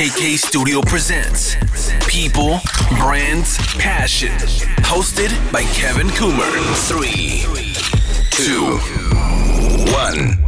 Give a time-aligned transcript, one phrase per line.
[0.00, 1.56] KK Studio presents
[2.08, 2.58] People,
[2.98, 4.30] Brands, Passion.
[4.88, 6.50] Hosted by Kevin Coomer.
[6.88, 7.44] Three,
[8.30, 8.78] two,
[9.92, 10.38] one.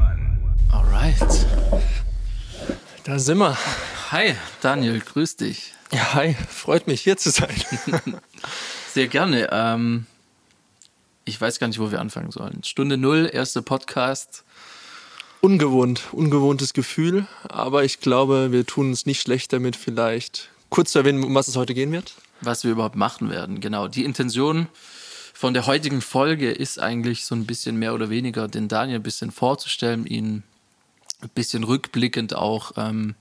[0.72, 1.46] Alright.
[3.04, 3.58] Da sind wir.
[4.10, 5.74] Hi, Daniel, grüß dich.
[5.92, 7.54] Ja, hi, freut mich hier zu sein.
[8.94, 9.50] Sehr gerne.
[9.52, 10.06] Ähm,
[11.26, 12.64] ich weiß gar nicht, wo wir anfangen sollen.
[12.64, 14.44] Stunde Null, erster Podcast.
[15.44, 21.00] Ungewohnt, ungewohntes Gefühl, aber ich glaube, wir tun uns nicht schlecht damit, vielleicht kurz zu
[21.00, 22.14] erwähnen, um was es heute gehen wird.
[22.42, 23.88] Was wir überhaupt machen werden, genau.
[23.88, 24.68] Die Intention
[25.34, 29.02] von der heutigen Folge ist eigentlich so ein bisschen mehr oder weniger den Daniel ein
[29.02, 30.44] bisschen vorzustellen, ihn
[31.22, 33.16] ein bisschen rückblickend auch, ähm,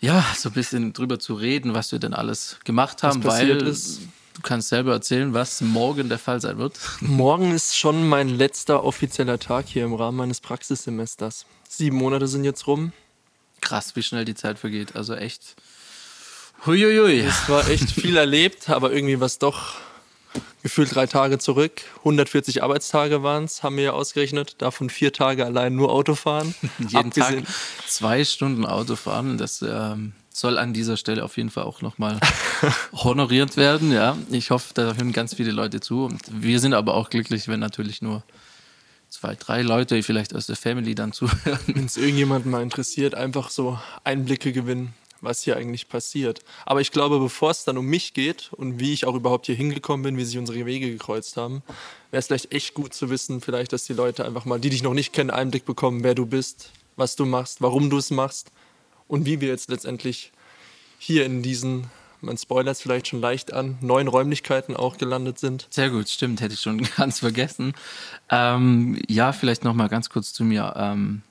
[0.00, 4.02] ja, so ein bisschen drüber zu reden, was wir denn alles gemacht haben, weil ist.
[4.40, 6.78] Du kannst selber erzählen, was morgen der Fall sein wird.
[7.00, 11.44] Morgen ist schon mein letzter offizieller Tag hier im Rahmen meines Praxissemesters.
[11.68, 12.92] Sieben Monate sind jetzt rum.
[13.60, 14.96] Krass, wie schnell die Zeit vergeht.
[14.96, 15.56] Also echt.
[16.66, 17.20] Huiuiui.
[17.20, 19.74] Es war echt viel erlebt, aber irgendwie was doch
[20.62, 21.82] gefühlt drei Tage zurück.
[21.98, 24.56] 140 Arbeitstage waren es, haben wir ja ausgerechnet.
[24.58, 26.54] Davon vier Tage allein nur Autofahren.
[26.78, 27.54] Jeden Abgesehen- Tag
[27.86, 29.36] zwei Stunden Auto fahren.
[29.38, 32.18] Das ähm, soll an dieser Stelle auf jeden Fall auch nochmal
[32.92, 33.92] honoriert werden.
[33.92, 36.04] Ja, ich hoffe, da hören ganz viele Leute zu.
[36.04, 38.22] Und wir sind aber auch glücklich, wenn natürlich nur
[39.08, 41.58] zwei, drei Leute vielleicht aus der Family dann zuhören.
[41.66, 46.40] Wenn es irgendjemanden mal interessiert, einfach so Einblicke gewinnen, was hier eigentlich passiert.
[46.64, 49.56] Aber ich glaube, bevor es dann um mich geht und wie ich auch überhaupt hier
[49.56, 51.62] hingekommen bin, wie sich unsere Wege gekreuzt haben,
[52.12, 54.84] wäre es vielleicht echt gut zu wissen, vielleicht, dass die Leute einfach mal, die dich
[54.84, 58.52] noch nicht kennen, Einblick bekommen, wer du bist, was du machst, warum du es machst
[59.10, 60.30] und wie wir jetzt letztendlich
[60.98, 61.88] hier in diesen,
[62.20, 65.66] man spoilert es vielleicht schon leicht an, neuen Räumlichkeiten auch gelandet sind.
[65.70, 67.74] Sehr gut, stimmt, hätte ich schon ganz vergessen.
[68.28, 70.74] Ähm, ja, vielleicht nochmal ganz kurz zu mir.
[70.76, 71.22] Ähm,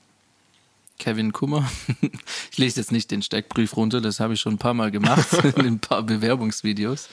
[0.98, 1.68] Kevin Kummer.
[2.52, 5.32] Ich lese jetzt nicht den Steckbrief runter, das habe ich schon ein paar Mal gemacht
[5.56, 7.08] in ein paar Bewerbungsvideos.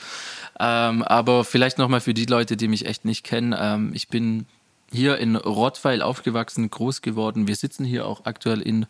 [0.60, 3.56] Ähm, aber vielleicht nochmal für die Leute, die mich echt nicht kennen.
[3.58, 4.46] Ähm, ich bin
[4.92, 7.48] hier in Rottweil aufgewachsen, groß geworden.
[7.48, 8.86] Wir sitzen hier auch aktuell in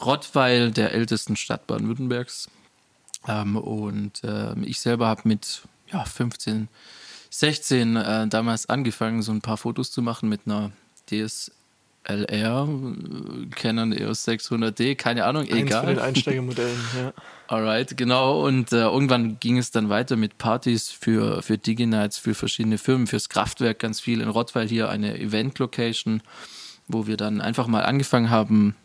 [0.00, 2.48] Rottweil, der ältesten Stadt Baden-Württembergs.
[3.26, 5.62] Ähm, und ähm, ich selber habe mit
[5.92, 6.68] ja, 15,
[7.30, 10.72] 16 äh, damals angefangen, so ein paar Fotos zu machen mit einer
[11.08, 11.63] DSLR,
[12.04, 12.26] äh,
[13.54, 15.98] Canon EOS 600D, keine Ahnung, Eins von den egal.
[15.98, 17.12] Einsteigermodellen, ja.
[17.48, 18.44] Alright, genau.
[18.44, 23.06] Und äh, irgendwann ging es dann weiter mit Partys für, für Digi-Nights, für verschiedene Firmen,
[23.06, 24.20] fürs Kraftwerk ganz viel.
[24.20, 26.22] In Rottweil hier eine Event-Location,
[26.88, 28.76] wo wir dann einfach mal angefangen haben,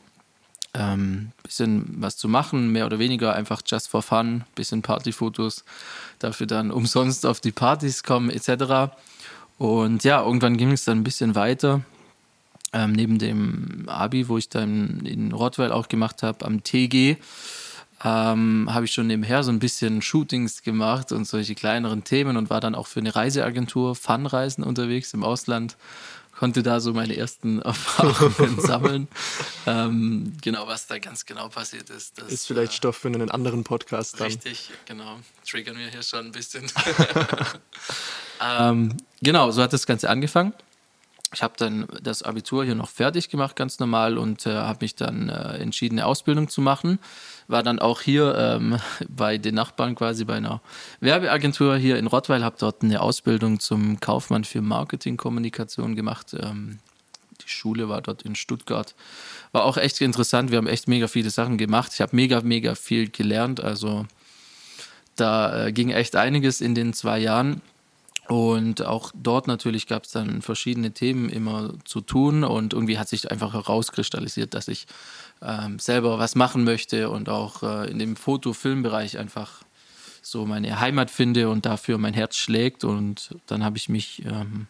[0.74, 5.66] ähm, bisschen was zu machen, mehr oder weniger einfach just for fun, bisschen Partyfotos,
[6.20, 8.94] dafür dann umsonst auf die Partys kommen etc.
[9.58, 11.82] Und ja, irgendwann ging es dann ein bisschen weiter.
[12.72, 17.18] Ähm, neben dem Abi, wo ich dann in Rottweil auch gemacht habe, am TG,
[18.04, 22.50] ähm, habe ich schon nebenher so ein bisschen Shootings gemacht und solche kleineren Themen und
[22.50, 25.76] war dann auch für eine Reiseagentur, Funreisen unterwegs im Ausland.
[26.38, 29.08] Konnte da so meine ersten Erfahrungen sammeln.
[29.66, 32.22] Ähm, genau, was da ganz genau passiert ist.
[32.22, 34.28] Das, Ist vielleicht äh, Stoff für einen anderen Podcast dann.
[34.28, 35.20] Richtig, genau.
[35.46, 36.72] Triggern wir hier schon ein bisschen.
[38.42, 40.54] ähm, genau, so hat das Ganze angefangen.
[41.34, 44.96] Ich habe dann das Abitur hier noch fertig gemacht, ganz normal, und äh, habe mich
[44.96, 46.98] dann äh, entschieden, eine Ausbildung zu machen.
[47.48, 48.80] War dann auch hier ähm,
[49.10, 50.62] bei den Nachbarn quasi bei einer
[51.02, 56.36] Werbeagentur hier in Rottweil, habe dort eine Ausbildung zum Kaufmann für Marketingkommunikation gemacht.
[56.40, 56.80] Ähm,
[57.42, 58.96] die Schule war dort in Stuttgart.
[59.52, 60.52] War auch echt interessant.
[60.52, 61.92] Wir haben echt mega viele Sachen gemacht.
[61.94, 63.62] Ich habe mega, mega viel gelernt.
[63.62, 64.06] Also
[65.16, 67.62] da äh, ging echt einiges in den zwei Jahren.
[68.30, 72.44] Und auch dort natürlich gab es dann verschiedene Themen immer zu tun.
[72.44, 74.86] Und irgendwie hat sich einfach herauskristallisiert, dass ich
[75.42, 79.64] ähm, selber was machen möchte und auch äh, in dem Foto-Film-Bereich einfach
[80.22, 82.84] so meine Heimat finde und dafür mein Herz schlägt.
[82.84, 84.68] Und dann habe ich mich ähm,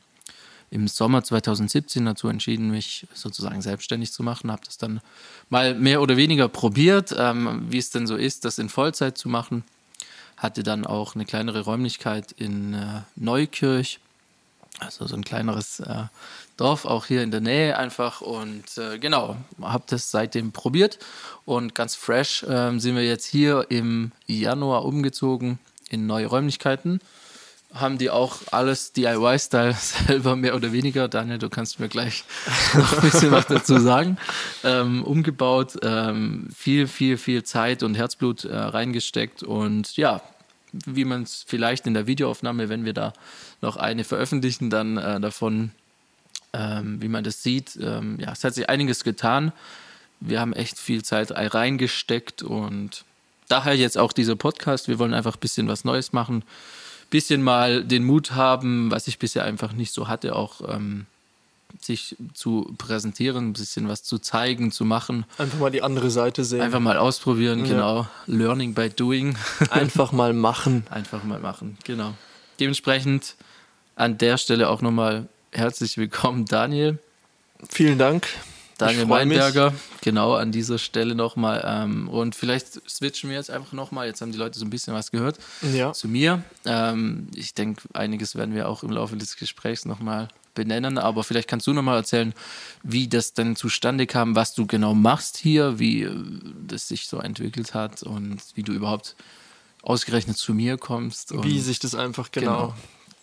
[0.71, 4.53] im Sommer 2017 dazu entschieden, mich sozusagen selbstständig zu machen.
[4.53, 5.01] Habe das dann
[5.49, 9.27] mal mehr oder weniger probiert, ähm, wie es denn so ist, das in Vollzeit zu
[9.27, 9.65] machen.
[10.39, 13.99] Hatte dann auch eine kleinere Räumlichkeit in äh, Neukirch,
[14.79, 16.05] also so ein kleineres äh,
[16.57, 18.21] Dorf, auch hier in der Nähe einfach.
[18.21, 20.97] Und äh, genau, habe das seitdem probiert.
[21.45, 25.59] Und ganz fresh ähm, sind wir jetzt hier im Januar umgezogen
[25.89, 26.99] in neue Räumlichkeiten
[27.73, 29.73] haben die auch alles DIY-Style
[30.07, 31.07] selber mehr oder weniger.
[31.07, 32.23] Daniel, du kannst mir gleich
[32.73, 34.17] noch ein bisschen was dazu sagen.
[34.63, 40.21] Ähm, umgebaut, ähm, viel, viel, viel Zeit und Herzblut äh, reingesteckt und ja,
[40.71, 43.13] wie man es vielleicht in der Videoaufnahme, wenn wir da
[43.61, 45.71] noch eine veröffentlichen, dann äh, davon,
[46.53, 47.77] ähm, wie man das sieht.
[47.81, 49.51] Ähm, ja, es hat sich einiges getan.
[50.19, 53.03] Wir haben echt viel Zeit reingesteckt und
[53.47, 54.87] daher jetzt auch dieser Podcast.
[54.87, 56.43] Wir wollen einfach ein bisschen was Neues machen,
[57.09, 61.05] bisschen mal den Mut haben, was ich bisher einfach nicht so hatte, auch ähm,
[61.79, 65.25] sich zu präsentieren, ein bisschen was zu zeigen, zu machen.
[65.37, 66.61] Einfach mal die andere Seite sehen.
[66.61, 67.71] Einfach mal ausprobieren, ja.
[67.71, 68.07] genau.
[68.25, 69.37] Learning by doing.
[69.69, 70.85] Einfach mal machen.
[70.89, 72.13] Einfach mal machen, genau.
[72.59, 73.35] Dementsprechend
[73.95, 76.99] an der Stelle auch nochmal herzlich willkommen, Daniel.
[77.69, 78.27] Vielen Dank.
[78.79, 81.63] Daniel Meinberger, genau an dieser Stelle nochmal.
[81.65, 84.07] Ähm, und vielleicht switchen wir jetzt einfach nochmal.
[84.07, 85.37] Jetzt haben die Leute so ein bisschen was gehört
[85.73, 85.93] ja.
[85.93, 86.43] zu mir.
[86.65, 91.47] Ähm, ich denke, einiges werden wir auch im Laufe des Gesprächs nochmal benennen, aber vielleicht
[91.47, 92.33] kannst du nochmal erzählen,
[92.83, 96.13] wie das denn zustande kam, was du genau machst hier, wie äh,
[96.65, 99.15] das sich so entwickelt hat und wie du überhaupt
[99.81, 101.33] ausgerechnet zu mir kommst.
[101.43, 102.73] wie sich das einfach genau, genau.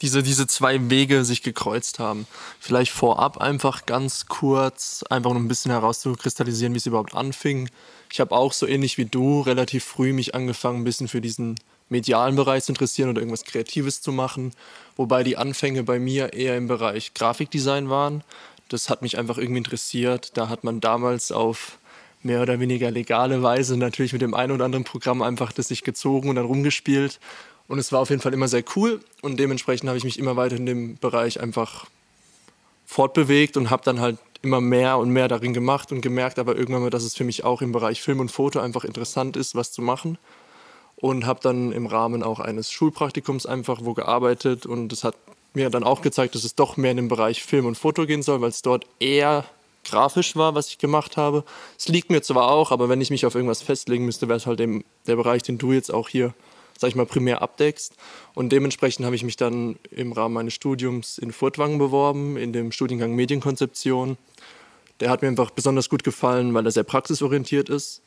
[0.02, 2.26] Diese, diese zwei Wege sich gekreuzt haben.
[2.60, 7.70] Vielleicht vorab einfach ganz kurz, einfach um ein bisschen herauszukristallisieren, wie es überhaupt anfing.
[8.12, 11.56] Ich habe auch so ähnlich wie du relativ früh mich angefangen, ein bisschen für diesen
[11.88, 14.52] medialen Bereich zu interessieren oder irgendwas Kreatives zu machen.
[14.96, 18.22] Wobei die Anfänge bei mir eher im Bereich Grafikdesign waren.
[18.68, 20.36] Das hat mich einfach irgendwie interessiert.
[20.36, 21.78] Da hat man damals auf
[22.22, 25.84] mehr oder weniger legale Weise natürlich mit dem einen oder anderen Programm einfach das sich
[25.84, 27.20] gezogen und dann rumgespielt.
[27.68, 29.00] Und es war auf jeden Fall immer sehr cool.
[29.22, 31.86] Und dementsprechend habe ich mich immer weiter in dem Bereich einfach
[32.86, 36.82] fortbewegt und habe dann halt immer mehr und mehr darin gemacht und gemerkt aber irgendwann
[36.82, 39.72] mal, dass es für mich auch im Bereich Film und Foto einfach interessant ist, was
[39.72, 40.18] zu machen.
[40.94, 44.64] Und habe dann im Rahmen auch eines Schulpraktikums einfach wo gearbeitet.
[44.64, 45.14] Und das hat
[45.52, 48.22] mir dann auch gezeigt, dass es doch mehr in den Bereich Film und Foto gehen
[48.22, 49.44] soll, weil es dort eher
[49.84, 51.44] grafisch war, was ich gemacht habe.
[51.78, 54.46] Es liegt mir zwar auch, aber wenn ich mich auf irgendwas festlegen müsste, wäre es
[54.46, 56.34] halt eben der Bereich, den du jetzt auch hier,
[56.78, 57.94] sag ich mal, primär abdeckst.
[58.34, 62.72] Und dementsprechend habe ich mich dann im Rahmen meines Studiums in Furtwangen beworben, in dem
[62.72, 64.16] Studiengang Medienkonzeption.
[65.00, 68.02] Der hat mir einfach besonders gut gefallen, weil er sehr praxisorientiert ist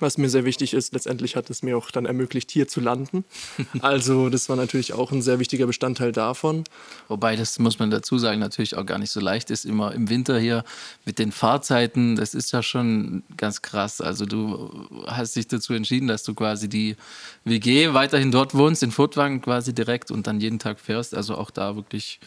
[0.00, 0.92] was mir sehr wichtig ist.
[0.92, 3.24] Letztendlich hat es mir auch dann ermöglicht, hier zu landen.
[3.80, 6.64] Also das war natürlich auch ein sehr wichtiger Bestandteil davon.
[7.08, 10.08] Wobei das, muss man dazu sagen, natürlich auch gar nicht so leicht ist, immer im
[10.08, 10.64] Winter hier
[11.04, 12.16] mit den Fahrzeiten.
[12.16, 14.00] Das ist ja schon ganz krass.
[14.00, 16.96] Also du hast dich dazu entschieden, dass du quasi die
[17.44, 21.14] WG weiterhin dort wohnst, in Furtwangen quasi direkt und dann jeden Tag fährst.
[21.14, 22.18] Also auch da wirklich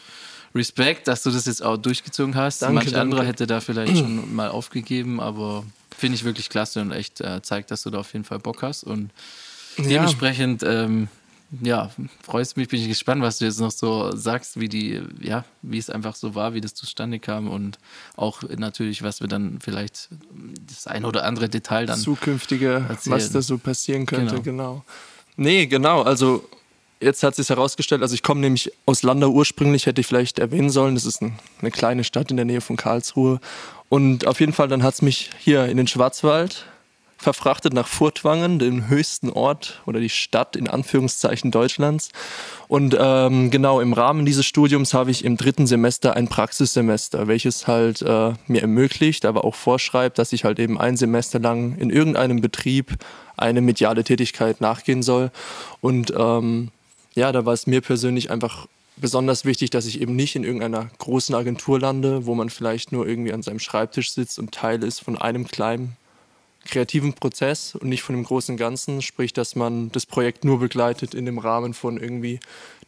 [0.54, 2.62] Respekt, dass du das jetzt auch durchgezogen hast.
[2.62, 3.00] Danke, Manch danke.
[3.00, 5.64] anderer hätte da vielleicht schon mal aufgegeben, aber
[5.96, 8.62] finde ich wirklich klasse und echt äh, zeigt, dass du da auf jeden Fall Bock
[8.62, 8.84] hast.
[8.84, 9.10] Und
[9.76, 9.84] ja.
[9.84, 11.08] dementsprechend, ähm,
[11.60, 11.90] ja,
[12.22, 15.78] freust mich, bin ich gespannt, was du jetzt noch so sagst, wie die, ja, wie
[15.78, 17.78] es einfach so war, wie das zustande kam und
[18.16, 20.10] auch natürlich, was wir dann vielleicht
[20.68, 23.16] das ein oder andere Detail dann zukünftige, erzählen.
[23.16, 24.42] was da so passieren könnte, genau.
[24.42, 24.84] genau.
[25.36, 26.48] Nee, genau, also
[27.00, 30.70] jetzt hat sich herausgestellt, also ich komme nämlich aus Landau ursprünglich, hätte ich vielleicht erwähnen
[30.70, 30.94] sollen.
[30.94, 33.40] Das ist ein, eine kleine Stadt in der Nähe von Karlsruhe.
[33.88, 36.66] Und auf jeden Fall, dann hat es mich hier in den Schwarzwald
[37.20, 42.08] verfrachtet nach Furtwangen, dem höchsten Ort oder die Stadt in Anführungszeichen Deutschlands.
[42.66, 47.66] Und ähm, genau im Rahmen dieses Studiums habe ich im dritten Semester ein Praxissemester, welches
[47.66, 51.90] halt äh, mir ermöglicht, aber auch vorschreibt, dass ich halt eben ein Semester lang in
[51.90, 52.96] irgendeinem Betrieb
[53.36, 55.30] eine mediale Tätigkeit nachgehen soll.
[55.82, 56.70] Und ähm,
[57.14, 58.66] ja, da war es mir persönlich einfach
[58.96, 63.06] besonders wichtig, dass ich eben nicht in irgendeiner großen Agentur lande, wo man vielleicht nur
[63.06, 65.96] irgendwie an seinem Schreibtisch sitzt und Teil ist von einem kleinen
[66.66, 69.02] kreativen Prozess und nicht von dem großen Ganzen.
[69.02, 72.40] Sprich, dass man das Projekt nur begleitet in dem Rahmen von irgendwie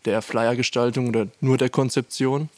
[0.05, 2.49] der Flyergestaltung oder nur der Konzeption.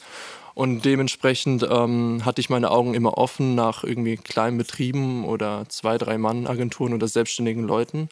[0.54, 5.98] Und dementsprechend ähm, hatte ich meine Augen immer offen nach irgendwie kleinen Betrieben oder zwei,
[5.98, 8.08] drei Mann Agenturen oder selbstständigen Leuten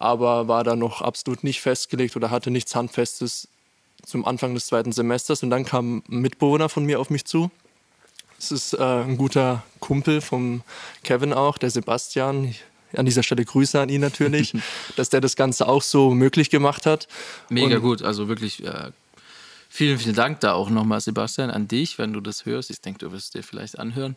[0.00, 3.48] aber war da noch absolut nicht festgelegt oder hatte nichts Handfestes
[4.04, 5.42] zum Anfang des zweiten Semesters.
[5.42, 7.50] Und dann kam ein Mitbewohner von mir auf mich zu.
[8.38, 10.62] Das ist äh, ein guter Kumpel vom
[11.04, 12.54] Kevin auch, der Sebastian.
[12.96, 14.54] An dieser Stelle Grüße an ihn natürlich,
[14.96, 17.06] dass der das Ganze auch so möglich gemacht hat.
[17.50, 18.90] Mega Und gut, also wirklich äh,
[19.68, 22.70] vielen, vielen Dank da auch nochmal, Sebastian, an dich, wenn du das hörst.
[22.70, 24.16] Ich denke, du wirst dir vielleicht anhören.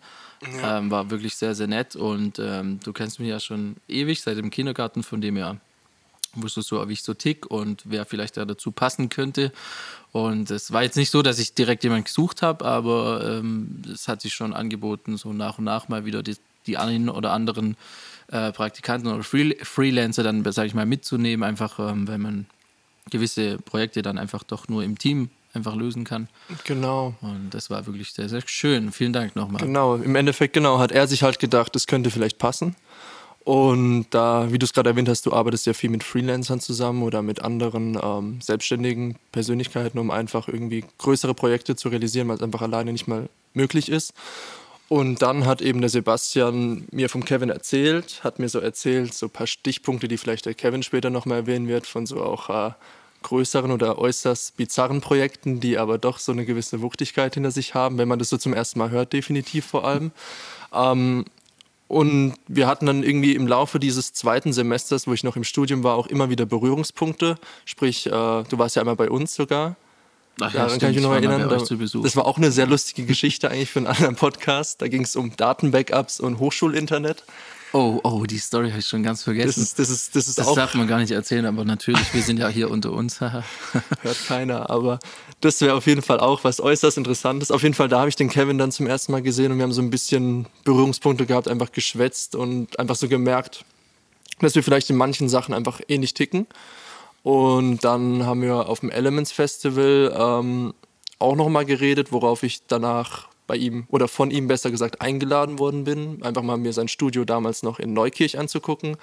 [0.62, 0.78] Ja.
[0.78, 4.38] Ähm, war wirklich sehr, sehr nett und ähm, du kennst mich ja schon ewig, seit
[4.38, 5.60] dem Kindergarten, von dem her
[6.36, 9.52] wusstest du, wie ich so tick und wer vielleicht da dazu passen könnte.
[10.12, 14.08] Und es war jetzt nicht so, dass ich direkt jemanden gesucht habe, aber ähm, es
[14.08, 16.36] hat sich schon angeboten, so nach und nach mal wieder die,
[16.68, 17.78] die einen oder anderen
[18.28, 22.46] äh, Praktikanten oder Free Freelancer dann, sage ich mal, mitzunehmen, einfach ähm, wenn man
[23.10, 26.28] gewisse Projekte dann einfach doch nur im Team einfach lösen kann.
[26.64, 27.16] Genau.
[27.22, 28.92] Und das war wirklich sehr, sehr schön.
[28.92, 29.62] Vielen Dank nochmal.
[29.62, 32.76] Genau, im Endeffekt, genau, hat er sich halt gedacht, das könnte vielleicht passen.
[33.44, 37.04] Und da, wie du es gerade erwähnt hast, du arbeitest ja viel mit Freelancern zusammen
[37.04, 42.42] oder mit anderen ähm, selbstständigen Persönlichkeiten, um einfach irgendwie größere Projekte zu realisieren, weil es
[42.42, 44.14] einfach alleine nicht mal möglich ist.
[44.88, 49.26] Und dann hat eben der Sebastian mir vom Kevin erzählt, hat mir so erzählt, so
[49.26, 52.72] ein paar Stichpunkte, die vielleicht der Kevin später nochmal erwähnen wird, von so auch äh,
[53.24, 57.98] größeren oder äußerst bizarren Projekten, die aber doch so eine gewisse Wuchtigkeit hinter sich haben,
[57.98, 60.12] wenn man das so zum ersten Mal hört, definitiv vor allem.
[60.74, 61.26] Ähm,
[61.94, 65.84] und wir hatten dann irgendwie im Laufe dieses zweiten Semesters, wo ich noch im Studium
[65.84, 67.38] war, auch immer wieder Berührungspunkte.
[67.66, 69.76] Sprich, äh, du warst ja einmal bei uns sogar.
[70.42, 71.48] Ach Ja, daran kann ich mich noch erinnern.
[71.48, 74.82] Da, das war auch eine sehr lustige Geschichte eigentlich für einen anderen Podcast.
[74.82, 77.24] Da ging es um Datenbackups und Hochschulinternet.
[77.76, 79.48] Oh, oh, die Story habe ich schon ganz vergessen.
[79.48, 82.22] Das ist, das ist, das ist das darf man gar nicht erzählen, aber natürlich, wir
[82.22, 83.20] sind ja hier unter uns.
[83.22, 85.00] Hört keiner, aber
[85.42, 87.50] das wäre auf jeden Fall auch was äußerst Interessantes.
[87.50, 89.64] Auf jeden Fall, da habe ich den Kevin dann zum ersten Mal gesehen und wir
[89.64, 93.66] haben so ein bisschen Berührungspunkte gehabt, einfach geschwätzt und einfach so gemerkt,
[94.40, 96.46] dass wir vielleicht in manchen Sachen einfach ähnlich ticken.
[97.24, 100.76] Und dann haben wir auf dem Elements Festival ähm,
[101.18, 105.84] auch nochmal geredet, worauf ich danach bei ihm oder von ihm besser gesagt eingeladen worden
[105.84, 108.98] bin, einfach mal mir sein Studio damals noch in Neukirch anzugucken.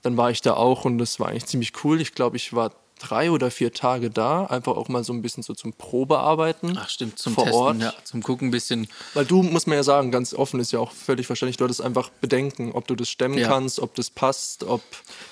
[0.00, 2.00] Dann war ich da auch und das war eigentlich ziemlich cool.
[2.00, 2.72] Ich glaube, ich war
[3.02, 6.78] drei oder vier Tage da, einfach auch mal so ein bisschen so zum Probearbeiten.
[6.80, 7.80] Ach stimmt, zum vor Testen, Ort.
[7.80, 8.86] ja, zum Gucken ein bisschen.
[9.14, 11.82] Weil du, muss man ja sagen, ganz offen ist ja auch völlig verständlich, du hattest
[11.82, 13.48] einfach Bedenken, ob du das stemmen Ja.
[13.48, 14.82] kannst, ob das passt, ob...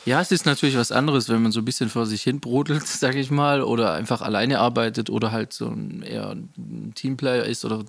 [0.05, 2.87] Ja, es ist natürlich was anderes, wenn man so ein bisschen vor sich hin brodelt,
[2.87, 7.65] sag ich mal, oder einfach alleine arbeitet oder halt so ein eher ein Teamplayer ist
[7.65, 7.85] oder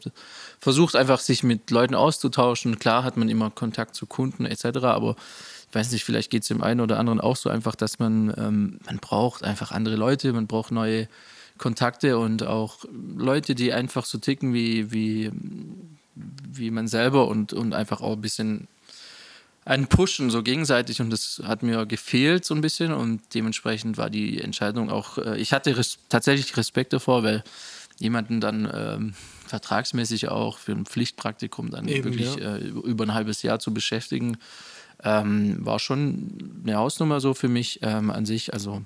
[0.60, 2.78] versucht einfach sich mit Leuten auszutauschen.
[2.78, 5.16] Klar hat man immer Kontakt zu Kunden etc., aber
[5.72, 8.80] weiß nicht, vielleicht geht es dem einen oder anderen auch so einfach, dass man, ähm,
[8.86, 11.08] man braucht einfach andere Leute, man braucht neue
[11.58, 12.86] Kontakte und auch
[13.16, 15.32] Leute, die einfach so ticken wie, wie,
[16.16, 18.68] wie man selber und, und einfach auch ein bisschen
[19.64, 24.10] einen pushen, so gegenseitig und das hat mir gefehlt so ein bisschen und dementsprechend war
[24.10, 27.44] die Entscheidung auch, äh, ich hatte res tatsächlich Respekt davor, weil
[28.00, 29.14] jemanden dann ähm,
[29.46, 32.56] vertragsmäßig auch für ein Pflichtpraktikum dann Eben, wirklich ja.
[32.56, 34.38] äh, über ein halbes Jahr zu beschäftigen,
[35.04, 38.82] ähm, war schon eine Hausnummer so für mich ähm, an sich, also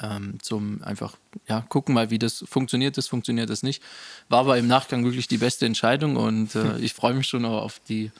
[0.00, 1.16] ähm, zum einfach
[1.48, 3.82] ja gucken mal, wie das funktioniert, das funktioniert das nicht.
[4.28, 7.62] War aber im Nachgang wirklich die beste Entscheidung und äh, ich freue mich schon auch
[7.62, 8.10] auf die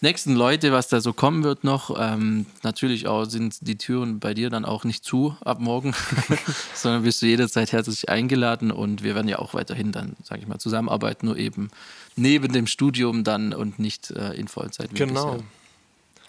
[0.00, 1.96] nächsten Leute, was da so kommen wird noch.
[1.98, 5.94] Ähm, natürlich auch sind die Türen bei dir dann auch nicht zu ab morgen,
[6.74, 10.46] sondern bist du jederzeit herzlich eingeladen und wir werden ja auch weiterhin dann, sage ich
[10.46, 11.70] mal, zusammenarbeiten, nur eben
[12.16, 14.94] neben dem Studium dann und nicht äh, in Vollzeit.
[14.94, 15.32] Genau.
[15.32, 15.44] bisher.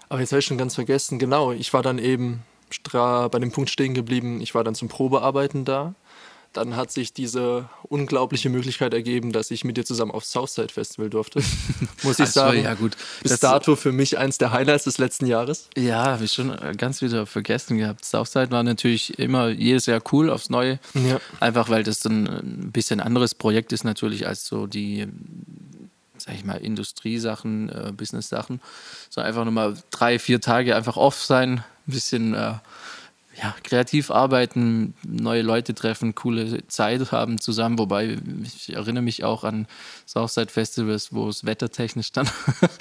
[0.10, 2.44] Aber jetzt habe ich schon ganz vergessen, genau, ich war dann eben
[2.92, 5.96] bei dem Punkt stehen geblieben, ich war dann zum Probearbeiten da.
[6.54, 11.10] Dann hat sich diese unglaubliche Möglichkeit ergeben, dass ich mit dir zusammen aufs Southside Festival
[11.10, 11.42] durfte.
[12.04, 12.64] Muss ich Ach so, sagen.
[12.64, 12.96] ja, gut.
[13.22, 15.68] Bis Das- dato für mich eins der Highlights des letzten Jahres.
[15.76, 18.06] Ja, habe ich schon äh, ganz wieder vergessen gehabt.
[18.06, 20.80] Southside war natürlich immer jedes Jahr cool aufs Neue.
[20.94, 21.20] Ja.
[21.42, 25.08] Einfach weil das ein bisschen anderes Projekt ist natürlich als so die,
[26.26, 28.60] sag ich mal, Industriesachen, äh, Business-Sachen.
[29.10, 32.54] So einfach nochmal drei, vier Tage einfach off sein, ein bisschen äh,
[33.42, 37.78] ja, kreativ arbeiten, neue Leute treffen, coole Zeit haben zusammen.
[37.78, 39.68] Wobei ich erinnere mich auch an
[40.08, 42.30] Southside Festivals, wo es wettertechnisch dann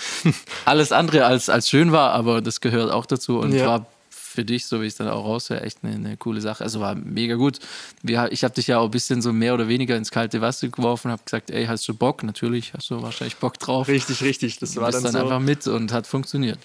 [0.64, 3.66] alles andere als, als schön war, aber das gehört auch dazu und Ja.
[3.66, 3.86] war
[4.34, 6.62] für dich, so wie ich es dann auch raushöre, echt eine, eine coole Sache.
[6.62, 7.58] Also war mega gut.
[8.02, 10.68] Wir, ich habe dich ja auch ein bisschen so mehr oder weniger ins kalte Wasser
[10.68, 12.22] geworfen, habe gesagt, ey, hast du Bock?
[12.22, 13.88] Natürlich hast du wahrscheinlich Bock drauf.
[13.88, 14.58] Richtig, richtig.
[14.58, 15.18] Das Du war bist dann, dann so.
[15.28, 16.58] einfach mit und hat funktioniert.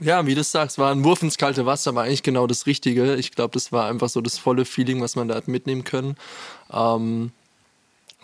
[0.00, 3.14] Ja, wie du sagst, war ein Wurf ins kalte Wasser, war eigentlich genau das Richtige.
[3.14, 6.16] Ich glaube, das war einfach so das volle Feeling, was man da hat mitnehmen können.
[6.72, 7.30] Ähm,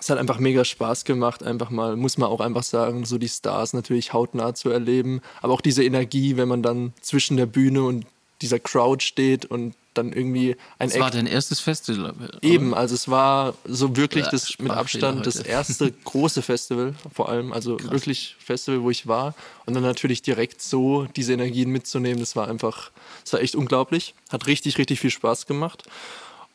[0.01, 3.29] es hat einfach mega Spaß gemacht, einfach mal, muss man auch einfach sagen, so die
[3.29, 5.21] Stars natürlich hautnah zu erleben.
[5.43, 8.07] Aber auch diese Energie, wenn man dann zwischen der Bühne und
[8.43, 12.13] dieser Crowd steht und dann irgendwie ein Das war dein erstes Festival.
[12.13, 12.43] oder?
[12.43, 17.29] Eben, also es war so wirklich Ja, das mit Abstand das erste große Festival, vor
[17.29, 19.35] allem, also wirklich Festival, wo ich war.
[19.67, 22.91] Und dann natürlich direkt so diese Energien mitzunehmen, das war einfach,
[23.25, 24.15] das war echt unglaublich.
[24.31, 25.85] Hat richtig, richtig viel Spaß gemacht.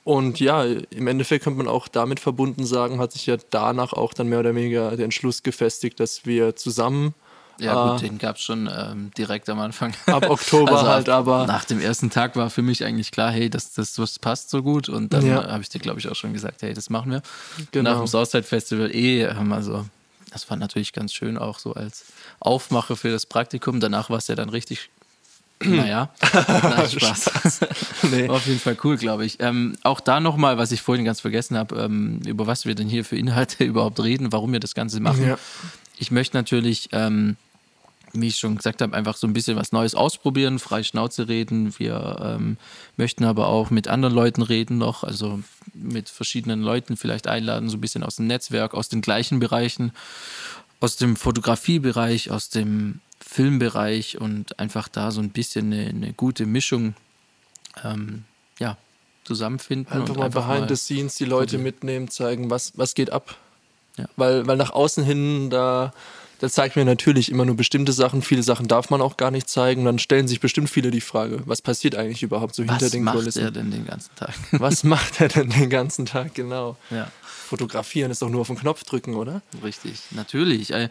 [0.05, 4.13] Und ja, im Endeffekt könnte man auch damit verbunden sagen, hat sich ja danach auch
[4.13, 7.15] dann mehr oder weniger der Entschluss gefestigt, dass wir zusammen
[7.59, 9.93] Ja, äh, gut, den gab es schon ähm, direkt am Anfang.
[10.07, 13.31] ab Oktober Also halt, ab- aber Nach dem ersten Tag war für mich eigentlich klar,
[13.31, 14.89] hey, das, das, das passt so gut.
[14.89, 15.41] Und dann Ja.
[15.45, 17.21] äh, habe ich dir, glaube ich, auch schon gesagt, hey, das machen wir.
[17.71, 17.91] Genau.
[17.91, 19.85] Nach dem Southside Festival eh, ähm, also
[20.31, 22.05] das war natürlich ganz schön auch so als
[22.41, 23.79] Aufmache für das Praktikum.
[23.79, 24.89] Danach war es ja dann richtig,
[25.63, 27.59] naja, nein, Spaß.
[28.11, 28.27] nee.
[28.27, 29.39] War auf jeden Fall cool, glaube ich.
[29.39, 32.89] Ähm, auch da nochmal, was ich vorhin ganz vergessen habe, ähm, über was wir denn
[32.89, 35.25] hier für Inhalte überhaupt reden, warum wir das Ganze machen.
[35.25, 35.37] Ja.
[35.97, 37.37] Ich möchte natürlich, ähm,
[38.21, 41.77] wie ich schon gesagt habe, einfach so ein bisschen was Neues ausprobieren, frei Schnauze reden.
[41.77, 42.57] Wir ähm,
[42.97, 45.39] möchten aber auch mit anderen Leuten reden noch, also
[45.73, 49.91] mit verschiedenen Leuten vielleicht einladen, so ein bisschen aus dem Netzwerk, aus den gleichen Bereichen.
[50.79, 56.45] aus dem Fotografiebereich, aus dem Filmbereich und einfach da so ein bisschen eine, eine gute
[56.45, 56.93] Mischung
[57.83, 58.23] ähm,
[58.59, 58.77] ja,
[59.23, 59.91] zusammenfinden.
[59.91, 63.11] Einfach und mal einfach behind mal the scenes die Leute mitnehmen, zeigen, was, was geht
[63.11, 63.35] ab.
[63.97, 64.05] Ja.
[64.15, 65.93] Weil, weil nach außen hin, da,
[66.39, 68.21] da zeigt mir natürlich immer nur bestimmte Sachen.
[68.21, 69.85] Viele Sachen darf man auch gar nicht zeigen.
[69.85, 73.03] Dann stellen sich bestimmt viele die Frage, was passiert eigentlich überhaupt so hinter Was den
[73.03, 73.43] macht Kulissen?
[73.43, 74.33] er denn den ganzen Tag?
[74.51, 76.77] Was macht er denn den ganzen Tag genau?
[76.89, 77.09] ja.
[77.47, 79.41] Fotografieren ist doch nur auf den Knopf drücken, oder?
[79.63, 80.71] Richtig, natürlich.
[80.71, 80.89] Äh,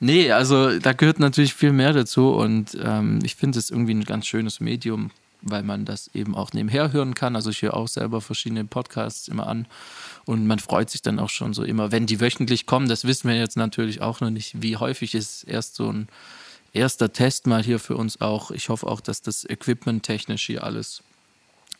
[0.00, 4.04] Nee, also da gehört natürlich viel mehr dazu und ähm, ich finde es irgendwie ein
[4.04, 5.12] ganz schönes Medium,
[5.44, 7.36] weil man das eben auch nebenher hören kann.
[7.36, 9.66] Also ich höre auch selber verschiedene Podcasts immer an
[10.24, 12.88] und man freut sich dann auch schon so immer, wenn die wöchentlich kommen.
[12.88, 16.08] Das wissen wir jetzt natürlich auch noch nicht, wie häufig ist erst so ein
[16.72, 18.50] erster Test mal hier für uns auch.
[18.50, 21.02] Ich hoffe auch, dass das Equipment technisch hier alles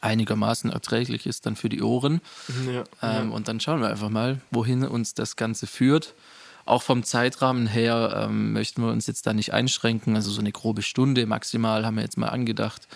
[0.01, 2.21] einigermaßen erträglich ist dann für die Ohren.
[2.67, 2.85] Ja.
[3.03, 6.15] Ähm, und dann schauen wir einfach mal, wohin uns das Ganze führt.
[6.67, 10.17] Auch vom Zeitrahmen her ähm, möchten wir uns jetzt da nicht einschränken.
[10.17, 12.87] Also so eine grobe Stunde maximal haben wir jetzt mal angedacht.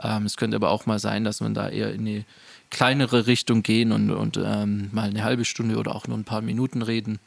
[0.00, 2.24] Ähm, es könnte aber auch mal sein, dass man da eher in eine
[2.70, 6.40] kleinere Richtung gehen und, und ähm, mal eine halbe Stunde oder auch nur ein paar
[6.40, 7.18] Minuten reden.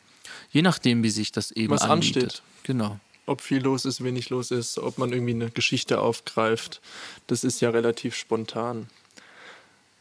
[0.52, 2.24] Je nachdem, wie sich das eben Was anbietet.
[2.24, 2.42] ansteht.
[2.64, 3.00] Genau.
[3.28, 6.82] ob viel los ist, wenig los ist, ob man irgendwie eine Geschichte aufgreift.
[7.28, 8.88] Das ist ja relativ spontan.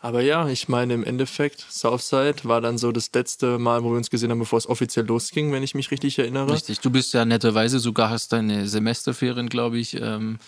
[0.04, 3.96] Aber ja, ich meine, im Endeffekt, Southside war dann so das letzte Mal, wo wir
[3.96, 6.52] uns gesehen haben, bevor es offiziell losging, wenn ich mich richtig erinnere.
[6.52, 6.80] Richtig.
[6.80, 10.40] Du bist ja netterweise sogar, hast deine Semesterferien, glaube ich, ähm,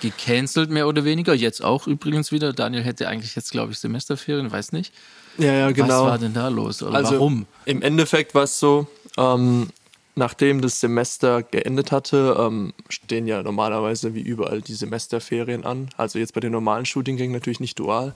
[0.00, 1.32] gecancelt, mehr oder weniger.
[1.32, 2.52] Jetzt auch übrigens wieder.
[2.52, 4.92] Daniel hätte eigentlich jetzt, glaube ich, Semesterferien, weiß nicht.
[5.38, 6.06] Ja, ja, genau.
[6.06, 6.82] Was war denn da los?
[6.82, 7.46] Oder also warum?
[7.66, 9.68] Im Endeffekt war es so, ähm,
[10.16, 15.90] nachdem das Semester geendet hatte, ähm, stehen ja normalerweise wie überall die Semesterferien an.
[15.96, 18.12] Also jetzt bei den normalen Studiengängen natürlich nicht dual.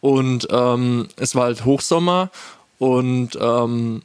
[0.00, 2.30] Und ähm, es war halt Hochsommer
[2.78, 4.02] und ähm,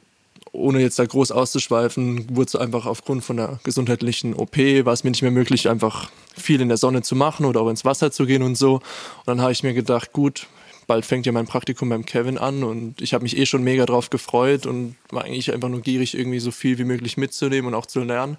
[0.52, 5.02] ohne jetzt da groß auszuschweifen, wurde es einfach aufgrund von der gesundheitlichen OP, war es
[5.02, 8.12] mir nicht mehr möglich, einfach viel in der Sonne zu machen oder auch ins Wasser
[8.12, 8.74] zu gehen und so.
[8.74, 8.82] Und
[9.26, 10.46] dann habe ich mir gedacht, gut,
[10.86, 13.86] bald fängt ja mein Praktikum beim Kevin an und ich habe mich eh schon mega
[13.86, 17.74] drauf gefreut und war eigentlich einfach nur gierig, irgendwie so viel wie möglich mitzunehmen und
[17.74, 18.36] auch zu lernen.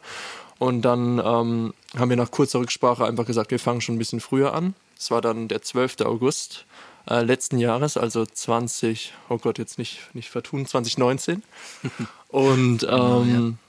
[0.59, 4.19] Und dann ähm, haben wir nach kurzer Rücksprache einfach gesagt, wir fangen schon ein bisschen
[4.19, 4.75] früher an.
[4.97, 6.01] Es war dann der 12.
[6.01, 6.65] August
[7.09, 11.43] äh, letzten Jahres, also 20, oh Gott, jetzt nicht, nicht vertun, 2019.
[12.29, 13.59] Und ähm,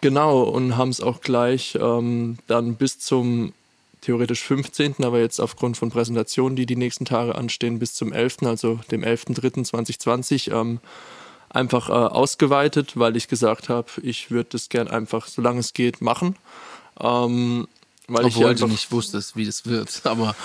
[0.00, 3.52] genau, und haben es auch gleich ähm, dann bis zum
[4.00, 8.38] theoretisch 15., aber jetzt aufgrund von Präsentationen, die die nächsten Tage anstehen, bis zum 11.,
[8.42, 10.80] also dem 11.03.2020, ähm,
[11.48, 16.00] einfach äh, ausgeweitet, weil ich gesagt habe, ich würde das gern einfach, solange es geht,
[16.00, 16.36] machen.
[17.00, 17.68] Ähm,
[18.08, 20.00] weil ich Obwohl du einfach nicht wusstest, wie das wird.
[20.04, 20.36] Aber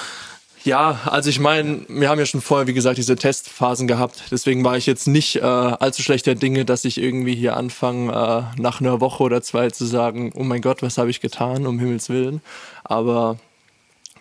[0.63, 4.25] ja, also ich meine, wir haben ja schon vorher, wie gesagt, diese Testphasen gehabt.
[4.31, 8.61] Deswegen war ich jetzt nicht äh, allzu schlechter Dinge, dass ich irgendwie hier anfange, äh,
[8.61, 11.79] nach einer Woche oder zwei zu sagen, oh mein Gott, was habe ich getan, um
[11.79, 12.41] Himmels Willen.
[12.83, 13.37] Aber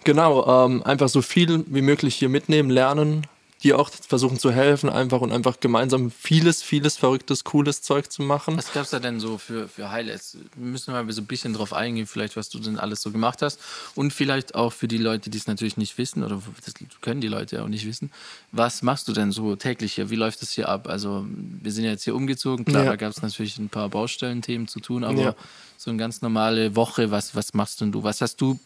[0.05, 3.27] genau, ähm, einfach so viel wie möglich hier mitnehmen, lernen,
[3.63, 8.23] dir auch versuchen zu helfen, einfach und einfach gemeinsam vieles, vieles verrücktes, cooles Zeug zu
[8.23, 8.57] machen.
[8.57, 10.39] was gab es da denn so für, für Highlights?
[10.57, 13.43] Wir müssen mal so ein bisschen drauf eingehen, vielleicht, was du denn alles so gemacht
[13.43, 13.61] hast.
[13.95, 17.29] Und vielleicht auch für die Leute, die es natürlich nicht wissen, oder das können die
[17.29, 18.11] Leute ja auch nicht wissen.
[18.53, 20.11] Was machst du denn so täglich hier?
[20.11, 20.89] Wie läuft es hier ab?
[20.89, 22.65] Also, wir sind ja jetzt hier umgezogen.
[22.65, 22.91] Klar, Ja.
[22.91, 25.35] da gab es natürlich ein paar Baustellenthemen zu tun, aber Ja.
[25.77, 28.03] so eine ganz normale Woche, was, was machst denn du?
[28.03, 28.59] Was hast du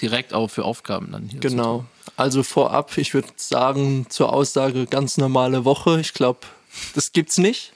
[0.00, 1.40] direkt auch für Aufgaben dann hier?
[1.40, 1.84] Genau.
[2.16, 6.00] Also vorab, ich würde sagen, zur Aussage ganz normale Woche.
[6.00, 6.40] Ich glaube,
[6.94, 7.72] das gibt's nicht.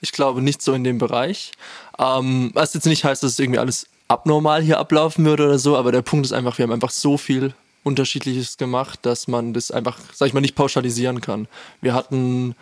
[0.00, 1.52] Ich glaube nicht so in dem Bereich.
[1.98, 5.76] Ähm, was jetzt nicht heißt, dass es irgendwie alles abnormal hier ablaufen würde oder so,
[5.76, 9.70] aber der Punkt ist einfach, wir haben einfach so viel Unterschiedliches gemacht, dass man das
[9.70, 11.48] einfach, sag ich mal, nicht pauschalisieren kann.
[11.80, 12.54] Wir hatten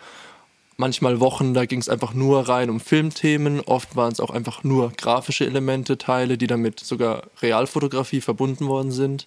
[0.77, 3.61] manchmal Wochen, da ging es einfach nur rein um Filmthemen.
[3.61, 8.91] Oft waren es auch einfach nur grafische Elemente, Teile, die damit sogar Realfotografie verbunden worden
[8.91, 9.25] sind.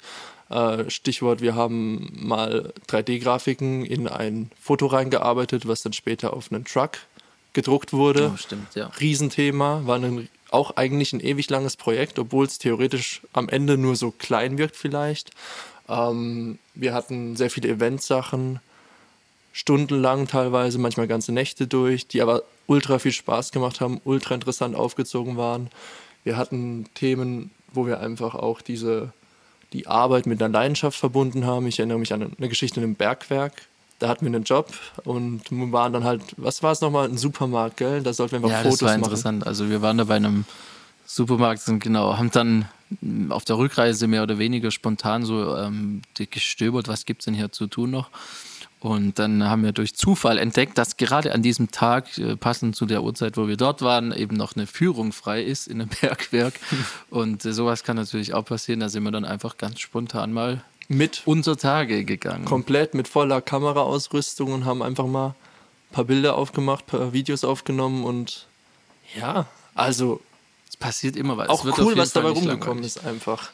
[0.51, 6.65] Äh, Stichwort, wir haben mal 3D-Grafiken in ein Foto reingearbeitet, was dann später auf einen
[6.65, 6.99] Truck
[7.55, 8.33] gedruckt wurde.
[8.35, 8.91] Oh, stimmt, ja.
[9.01, 13.97] Riesenthema, war ein, auch eigentlich ein ewig langes Projekt, obwohl es theoretisch am Ende nur
[13.97, 15.31] so klein wirkt vielleicht.
[15.89, 18.61] Ähm, wir hatten sehr viele Eventsachen,
[19.55, 24.75] stundenlang teilweise, manchmal ganze Nächte durch, die aber ultra viel Spaß gemacht haben, ultra interessant
[24.75, 25.71] aufgezogen waren.
[26.25, 29.13] Wir hatten Themen, wo wir einfach auch diese,
[29.73, 31.69] die Arbeit mit einer Leidenschaft verbunden haben.
[31.69, 33.53] Ich erinnere mich an eine Geschichte in einem Bergwerk.
[34.01, 34.73] Da hatten wir einen Job
[35.05, 38.03] und waren dann halt, was war es nochmal, ein Supermarkt, gell?
[38.03, 39.05] Da sollten wir einfach Ja, Fotos das war machen.
[39.05, 39.47] interessant.
[39.47, 40.47] Also wir waren da bei einem
[41.07, 42.69] Supermarkt und genau, haben dann
[43.29, 47.53] auf der Rückreise mehr oder weniger spontan so ähm, gestöbert, was gibt es denn hier
[47.53, 48.11] zu tun noch.
[48.85, 52.85] Und dann haben wir durch Zufall entdeckt, dass gerade an diesem Tag, äh, passend zu
[52.85, 56.53] der Uhrzeit, wo wir dort waren, eben noch eine Führung frei ist in einem Bergwerk.
[57.09, 58.81] Und äh, sowas kann natürlich auch passieren.
[58.81, 62.45] Da sind wir dann einfach ganz spontan mal Mit unter Tage gegangen.
[62.45, 67.43] komplett mit voller Kameraausrüstung und haben einfach mal ein paar Bilder aufgemacht, ein paar Videos
[67.43, 68.47] aufgenommen und
[69.19, 70.21] ja, also
[70.69, 71.49] Es passiert immer was.
[71.49, 72.97] auch Es wird auf cool, was Fall dabei rumgekommen langweilig.
[72.97, 73.51] ist einfach.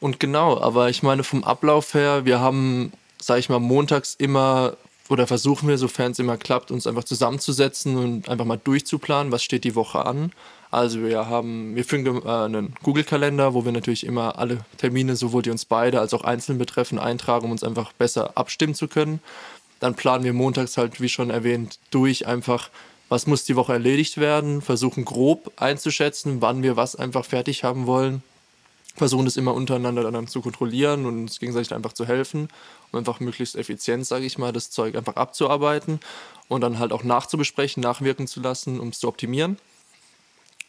[0.00, 2.92] Und genau, aber ich meine vom Ablauf her, wir haben,
[3.26, 4.76] sag ich mal, montags immer
[5.10, 9.42] oder versuchen wir, sofern es immer klappt, uns einfach zusammenzusetzen und einfach mal durchzuplanen, was
[9.42, 10.32] steht die Woche an.
[10.70, 15.42] Also wir haben, wir führen äh, einen Google-Kalender, wo wir natürlich immer alle Termine, sowohl
[15.42, 19.20] die uns beide als auch einzeln betreffen, eintragen, um uns einfach besser abstimmen zu können.
[19.78, 22.70] Dann planen wir montags halt, wie schon erwähnt, durch einfach,
[23.08, 27.86] was muss die Woche erledigt werden, versuchen grob einzuschätzen, wann wir was einfach fertig haben
[27.86, 28.22] wollen
[28.94, 32.48] versuchen das immer untereinander dann zu kontrollieren und uns gegenseitig einfach zu helfen,
[32.92, 36.00] um einfach möglichst effizient, sage ich mal, das Zeug einfach abzuarbeiten
[36.48, 39.58] und dann halt auch nachzubesprechen, nachwirken zu lassen, um es zu optimieren.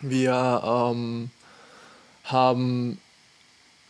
[0.01, 1.29] Wir ähm,
[2.23, 2.99] haben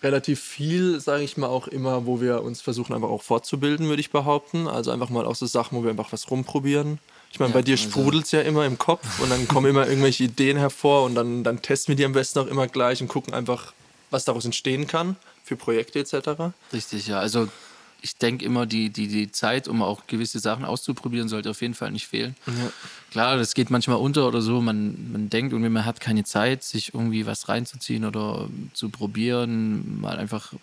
[0.04, 4.02] relativ viel, sage ich mal, auch immer, wo wir uns versuchen, einfach auch fortzubilden, würde
[4.02, 4.68] ich behaupten.
[4.68, 7.00] Also einfach mal auch so Sachen, wo wir einfach was rumprobieren.
[7.32, 9.70] Ich meine, Ja, bei dir also- sprudelt es ja immer im Kopf und dann kommen
[9.70, 13.02] immer irgendwelche Ideen hervor und dann, dann testen wir die am besten auch immer gleich
[13.02, 13.74] und gucken einfach,
[14.10, 16.54] was daraus entstehen kann für Projekte etc.
[16.74, 17.20] Richtig, ja.
[17.20, 17.48] Also
[18.06, 21.74] ich denke immer, die, die, die Zeit, um auch gewisse Sachen auszuprobieren, sollte auf jeden
[21.74, 22.36] Fall nicht fehlen.
[23.10, 24.62] Klar, das geht manchmal unter oder so.
[24.62, 30.00] Man, man denkt irgendwie, man hat keine Zeit, sich irgendwie was reinzuziehen oder zu probieren.
[30.02, 30.54] Mal einfach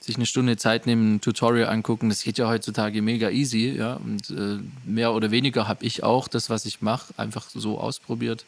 [0.00, 2.10] sich eine Stunde Zeit nehmen, ein Tutorial angucken.
[2.10, 3.70] Das geht ja heutzutage mega easy.
[3.70, 3.94] Ja?
[3.94, 8.44] Und äh, mehr oder weniger habe ich auch das, was ich mache, einfach so ausprobiert.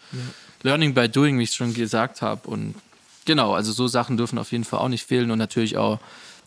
[0.63, 2.49] Learning by doing, wie ich schon gesagt habe.
[2.49, 2.75] Und
[3.29, 6.01] genau, also so Sachen dürfen auf jeden Fall auch nicht fehlen und natürlich auch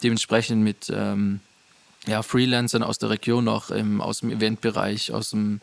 [0.04, 1.39] dementsprechend mit ähm,
[2.08, 5.60] ja, Freelancern aus der Region noch, ähm, aus dem Eventbereich, aus dem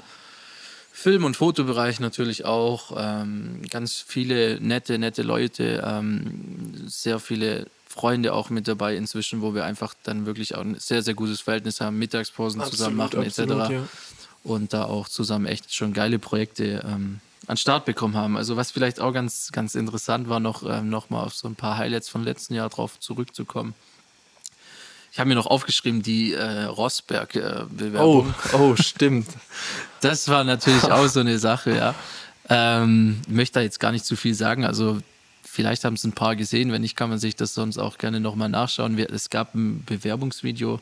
[0.92, 2.92] Film- und Fotobereich natürlich auch.
[2.96, 9.54] Ähm, ganz viele nette, nette Leute, ähm, sehr viele Freunde auch mit dabei inzwischen, wo
[9.54, 13.38] wir einfach dann wirklich auch ein sehr, sehr gutes Verhältnis haben, Mittagspausen zusammen machen etc.
[13.38, 13.88] ja.
[14.44, 18.36] Und da auch zusammen echt schon geile Projekte ähm, an Start bekommen haben.
[18.36, 21.56] Also was vielleicht auch ganz, ganz interessant war, noch, ähm, noch mal auf so ein
[21.56, 23.74] paar Highlights von letzten Jahr drauf zurückzukommen.
[25.10, 28.34] Ich habe mir noch aufgeschrieben, die äh, Oh, Rossberg-Bewerbung.
[28.52, 29.28] oh, stimmt.
[30.00, 31.92] Das war natürlich auch so eine Sache, ja.
[32.48, 34.64] Ähm, ich möchte da jetzt gar nicht zu viel sagen.
[34.64, 35.00] Also
[35.42, 36.70] vielleicht haben es ein paar gesehen.
[36.70, 38.96] Wenn nicht, kann man sich das sonst auch gerne nochmal nachschauen.
[38.96, 40.78] Wir, es gab ein Bewerbungsvideo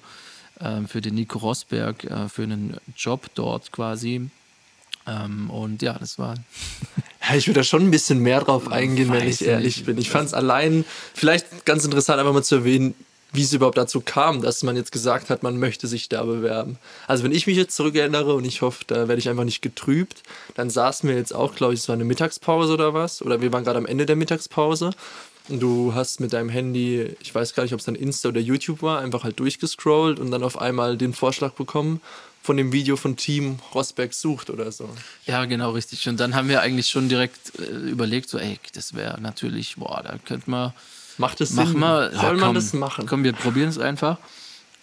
[0.60, 4.28] ähm, für den Nico Rosberg äh, für einen Job dort quasi.
[5.06, 6.34] Ähm, und ja, das war
[7.28, 9.86] Ja, ich würde da schon ein bisschen mehr drauf eingehen, wenn ich ehrlich nicht.
[9.86, 9.98] bin.
[9.98, 12.94] Ich fand es allein vielleicht ganz interessant, einfach mal zu erwähnen,
[13.32, 16.78] wie es überhaupt dazu kam, dass man jetzt gesagt hat, man möchte sich da bewerben.
[17.06, 20.22] Also wenn ich mich jetzt zurückerinnere und ich hoffe, da werde ich einfach nicht getrübt,
[20.54, 23.52] dann saßen wir jetzt auch, glaube ich, es war eine Mittagspause oder was, oder wir
[23.52, 24.92] waren gerade am Ende der Mittagspause
[25.48, 28.40] und du hast mit deinem Handy, ich weiß gar nicht, ob es dann Insta oder
[28.40, 32.00] YouTube war, einfach halt durchgescrollt und dann auf einmal den Vorschlag bekommen
[32.46, 34.88] von dem Video von Team Rosberg sucht oder so.
[35.26, 36.08] Ja, genau, richtig.
[36.08, 40.00] Und dann haben wir eigentlich schon direkt äh, überlegt, so, ey, das wäre natürlich, boah,
[40.04, 40.72] da könnte man,
[41.18, 41.80] Macht es mach Sinn?
[41.80, 43.06] mal, ja, Soll man komm, das machen?
[43.06, 44.18] Komm, wir probieren es einfach.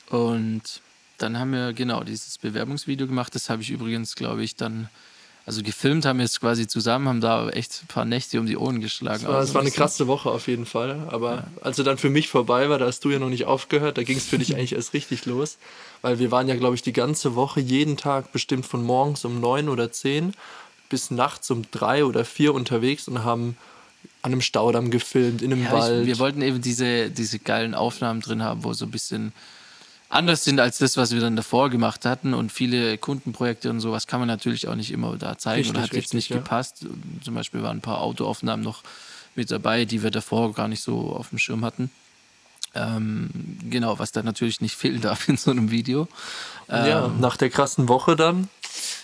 [0.10, 0.82] Und
[1.19, 3.34] dann haben wir, genau, dieses Bewerbungsvideo gemacht.
[3.34, 4.89] Das habe ich übrigens, glaube ich, dann,
[5.46, 8.56] also gefilmt haben wir es quasi zusammen, haben da echt ein paar Nächte um die
[8.56, 9.24] Ohren geschlagen.
[9.24, 11.08] Es war, es war eine krasse Woche auf jeden Fall.
[11.10, 13.98] Aber als er dann für mich vorbei war, da hast du ja noch nicht aufgehört,
[13.98, 15.58] da ging es für dich eigentlich erst richtig los.
[16.02, 19.42] Weil wir waren ja, glaube ich, die ganze Woche jeden Tag bestimmt von morgens um
[19.42, 20.34] neun oder zehn
[20.90, 23.58] bis nachts um drei oder vier unterwegs und haben
[24.22, 26.02] an einem Staudamm gefilmt, in einem Ja, Wald.
[26.02, 29.34] ich, wir wollten eben diese, diese geilen Aufnahmen drin haben, wo so ein bisschen
[30.13, 32.34] anders sind als das, was wir dann davor gemacht hatten.
[32.34, 35.82] Und viele Kundenprojekte und sowas kann man natürlich auch nicht immer da zeigen Richtig, oder
[35.82, 36.38] hat jetzt richtig, nicht ja.
[36.38, 36.86] gepasst.
[37.23, 38.84] Zum Beispiel waren ein paar Autoaufnahmen noch
[39.36, 41.89] mit dabei, die wir davor gar nicht so auf dem Schirm hatten.
[42.76, 43.30] Ähm,
[43.69, 46.08] genau, was da natürlich nicht fehlen darf in so einem Video.
[46.67, 48.49] Ja, Ähm, nach der krassen Woche dann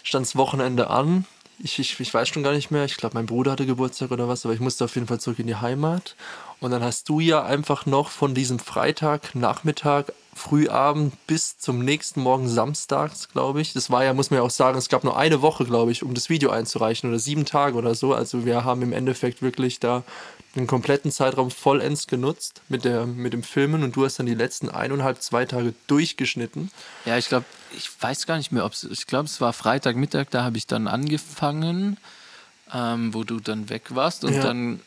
[0.04, 1.26] stand das Wochenende an.
[1.62, 2.86] Ich, ich, ich weiß schon gar nicht mehr.
[2.86, 5.40] Ich glaube, mein Bruder hatte Geburtstag oder was, aber ich musste auf jeden Fall zurück
[5.40, 6.16] in die Heimat.
[6.62, 12.22] Und dann hast du ja einfach noch von diesem Freitag, Nachmittag, Frühabend bis zum nächsten
[12.22, 13.74] Morgen samstags, glaube ich.
[13.74, 16.02] Das war ja, muss man ja auch sagen, es gab nur eine Woche, glaube ich,
[16.02, 18.14] um das Video einzureichen oder sieben Tage oder so.
[18.14, 20.04] Also wir haben im Endeffekt wirklich da
[20.56, 24.34] den kompletten Zeitraum vollends genutzt mit, der, mit dem Filmen und du hast dann die
[24.34, 26.72] letzten eineinhalb, zwei Tage durchgeschnitten.
[27.06, 30.28] Ja, ich glaube, ich weiß gar nicht mehr, ob es, ich glaube, es war Freitagmittag,
[30.32, 31.98] da habe ich dann angefangen,
[32.74, 34.42] ähm, wo du dann weg warst und Ja.
[34.42, 34.80] dann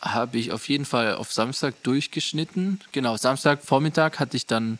[0.00, 2.80] habe ich auf jeden Fall auf Samstag durchgeschnitten.
[2.92, 4.78] Genau, Samstag Vormittag hatte ich dann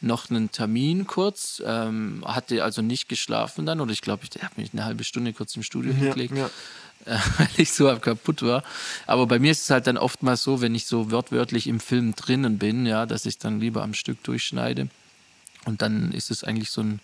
[0.00, 4.60] noch einen Termin kurz, ähm, hatte also nicht geschlafen dann oder ich glaube, ich habe
[4.60, 6.46] mich eine halbe Stunde kurz im Studio Ja, hingelegt, ja.
[7.06, 8.62] äh, weil ich so kaputt war.
[9.06, 12.14] Aber bei mir ist es halt dann oftmals so, wenn ich so wortwörtlich im Film
[12.14, 14.88] drinnen bin, ja, dass ich dann lieber am Stück durchschneide.
[15.64, 17.00] Und dann ist es eigentlich so, ein,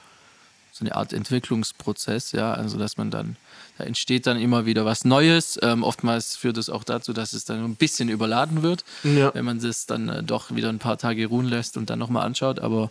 [0.71, 3.37] so eine Art Entwicklungsprozess, ja, also dass man dann,
[3.79, 5.59] da entsteht dann immer wieder was Neues.
[5.63, 9.35] Ähm, oftmals führt es auch dazu, dass es dann ein bisschen überladen wird, Ja.
[9.35, 12.25] wenn man das dann äh, doch wieder ein paar Tage ruhen lässt und dann nochmal
[12.27, 12.59] anschaut.
[12.61, 12.91] Aber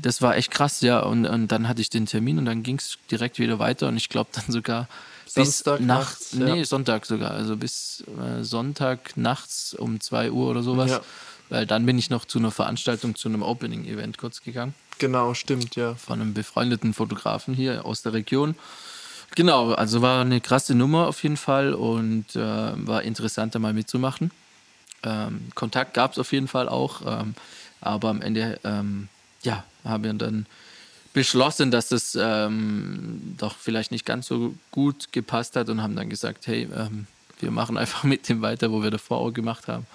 [0.00, 1.00] das war echt krass, ja.
[1.00, 3.96] Und, und dann hatte ich den Termin und dann ging es direkt wieder weiter und
[3.96, 4.88] ich glaube dann sogar
[5.26, 6.54] Samstag bis nachts, nachts, ja.
[6.56, 10.90] nee, Sonntag sogar, also bis äh, Sonntag nachts um 2 Uhr oder sowas.
[10.90, 11.00] Ja.
[11.48, 15.76] Weil dann bin ich noch zu einer Veranstaltung, zu einem Opening-Event kurz gegangen Genau, stimmt,
[15.76, 15.94] ja.
[15.94, 18.54] von einem befreundeten Fotografen hier aus der Region.
[19.34, 23.72] Genau, also war eine krasse Nummer auf jeden Fall und äh, war interessant, da mal
[23.72, 24.30] mitzumachen.
[25.02, 27.34] Ähm, Kontakt gab es auf jeden Fall auch, ähm,
[27.80, 29.08] aber am Ende ähm,
[29.42, 30.46] ja, haben wir dann
[31.12, 36.08] beschlossen, dass das ähm, doch vielleicht nicht ganz so gut gepasst hat und haben dann
[36.08, 37.06] gesagt, hey, ähm,
[37.40, 39.86] wir machen einfach mit dem weiter, wo wir davor auch gemacht haben.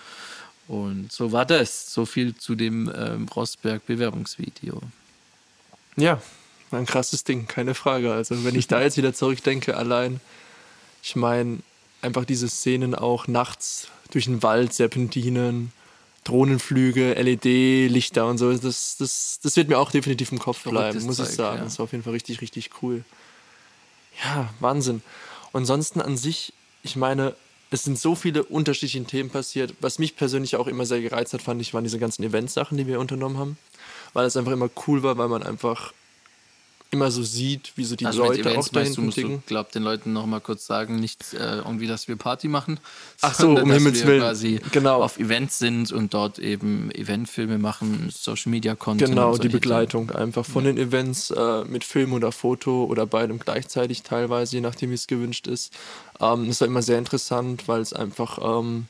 [0.67, 1.93] Und so war das.
[1.93, 4.81] So viel zu dem ähm, Rossberg-Bewerbungsvideo.
[5.95, 6.21] Ja,
[6.71, 8.13] ein krasses Ding, keine Frage.
[8.13, 10.19] Also wenn ich da jetzt wieder zurückdenke, allein,
[11.03, 11.59] ich meine,
[12.01, 15.71] einfach diese Szenen auch nachts durch den Wald, Serpentinen,
[16.23, 21.19] Drohnenflüge, LED-Lichter und so, das, das, das wird mir auch definitiv im Kopf bleiben, muss
[21.19, 21.59] ich sagen.
[21.59, 21.63] ja.
[21.63, 23.03] Das war auf jeden Fall richtig, richtig cool.
[24.23, 25.01] Ja, Wahnsinn.
[25.53, 26.53] Und ansonsten an sich,
[26.83, 27.35] ich meine,
[27.69, 29.73] es sind so viele unterschiedliche Themen passiert.
[29.79, 32.87] Was mich persönlich auch immer sehr gereizt hat, fand ich, waren diese ganzen Eventsachen, die
[32.87, 33.57] wir unternommen haben.
[34.13, 35.93] Weil es einfach immer cool war, weil man einfach
[36.91, 39.17] immer so sieht, wie so die Also mit Leute Events auch da meinst du, musst
[39.17, 39.43] du, ticken.
[39.45, 42.79] glaub, den Leuten noch mal kurz sagen, nicht äh, irgendwie, dass wir Party machen,
[43.21, 44.21] Ach so, um dass Himmels wir Willen.
[44.21, 45.03] quasi Genau.
[45.03, 49.09] auf Events sind und dort eben Eventfilme machen, Social Media Content.
[49.09, 54.03] Genau, die Begleitung einfach von den Events äh, mit Film oder Foto oder beidem gleichzeitig
[54.03, 55.73] teilweise, je nachdem, wie es gewünscht ist.
[56.19, 58.85] Ähm, das war immer sehr interessant, weil es einfach ähm,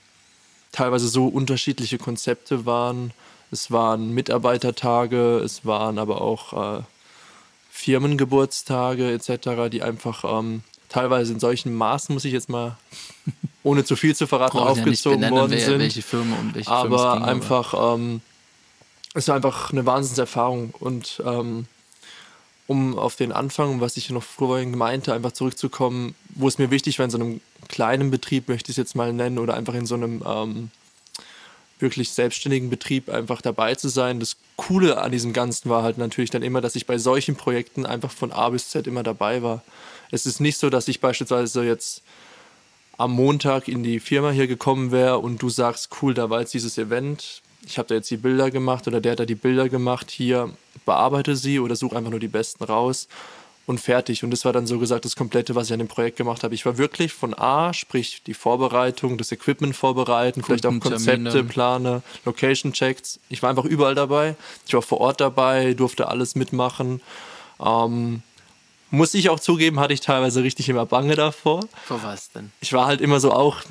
[0.72, 3.12] teilweise so unterschiedliche Konzepte waren.
[3.50, 6.82] Es waren Mitarbeitertage, es waren aber auch äh,
[7.78, 12.76] Firmengeburtstage etc., die einfach ähm, teilweise in solchen Maßen, muss ich jetzt mal,
[13.64, 16.72] ohne zu viel zu verraten, wir ja aufgezogen benennen, worden sind welche Firma und welche
[16.72, 18.22] aber ging, einfach, ähm,
[19.14, 21.68] es war einfach eine Wahnsinnserfahrung und ähm,
[22.66, 26.98] um auf den Anfang, was ich noch vorhin meinte, einfach zurückzukommen, wo es mir wichtig
[26.98, 29.86] war, in so einem kleinen Betrieb, möchte ich es jetzt mal nennen, oder einfach in
[29.86, 30.72] so einem ähm,
[31.80, 34.20] wirklich selbstständigen Betrieb einfach dabei zu sein.
[34.20, 37.86] Das Coole an diesem Ganzen war halt natürlich dann immer, dass ich bei solchen Projekten
[37.86, 39.64] einfach von A bis Z immer dabei war.
[40.12, 42.02] Es ist nicht so, dass ich beispielsweise jetzt
[42.98, 46.54] am Montag in die Firma hier gekommen wäre und du sagst, cool, da war jetzt
[46.54, 49.70] dieses Event, ich habe da jetzt die Bilder gemacht oder der hat da die Bilder
[49.70, 50.52] gemacht, hier
[50.86, 53.08] bearbeite sie oder suche einfach nur die besten raus
[53.68, 54.24] und fertig.
[54.24, 56.56] Und das war dann so gesagt das Komplette, was ich an dem Projekt gemacht habe.
[56.56, 60.80] Ich war wirklich von A, sprich die Vorbereitung, das Equipment vorbereiten, vielleicht auch.
[60.80, 63.20] Konzepte, Plane, Location-Checks.
[63.30, 64.36] Ich war einfach überall dabei.
[64.66, 67.02] Ich war vor Ort dabei, durfte alles mitmachen.
[67.64, 68.24] Ähm,
[68.90, 72.52] muss ich auch zugeben, hatte ich teilweise richtig immer Bange davor Vor was denn?
[72.62, 73.64] ich war halt immer so auch,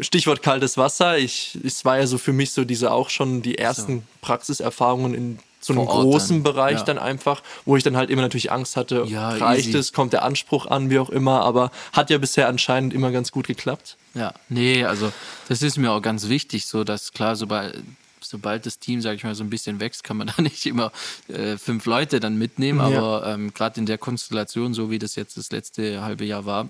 [0.00, 3.56] Stichwort kaltes Wasser, ich, es war ja so für mich so diese auch schon die
[3.56, 6.84] ersten Praxiserfahrungen in so einem großen dann, Bereich ja.
[6.84, 9.78] dann einfach, wo ich dann halt immer natürlich Angst hatte, Ja, reicht easy.
[9.78, 13.30] es, kommt der Anspruch an, wie auch immer, aber hat ja bisher anscheinend immer ganz
[13.30, 13.96] gut geklappt.
[14.14, 15.12] Ja, nee, also
[15.48, 17.76] das ist mir auch ganz wichtig, so dass klar, sobald,
[18.20, 20.92] sobald das Team, sage ich mal, so ein bisschen wächst, kann man da nicht immer
[21.28, 22.98] äh, fünf Leute dann mitnehmen, Ja.
[22.98, 26.68] aber ähm, gerade in der Konstellation, so wie das jetzt das letzte halbe Jahr war,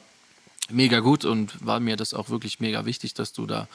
[0.69, 3.69] mega gut und war mir das auch wirklich mega wichtig, dass du da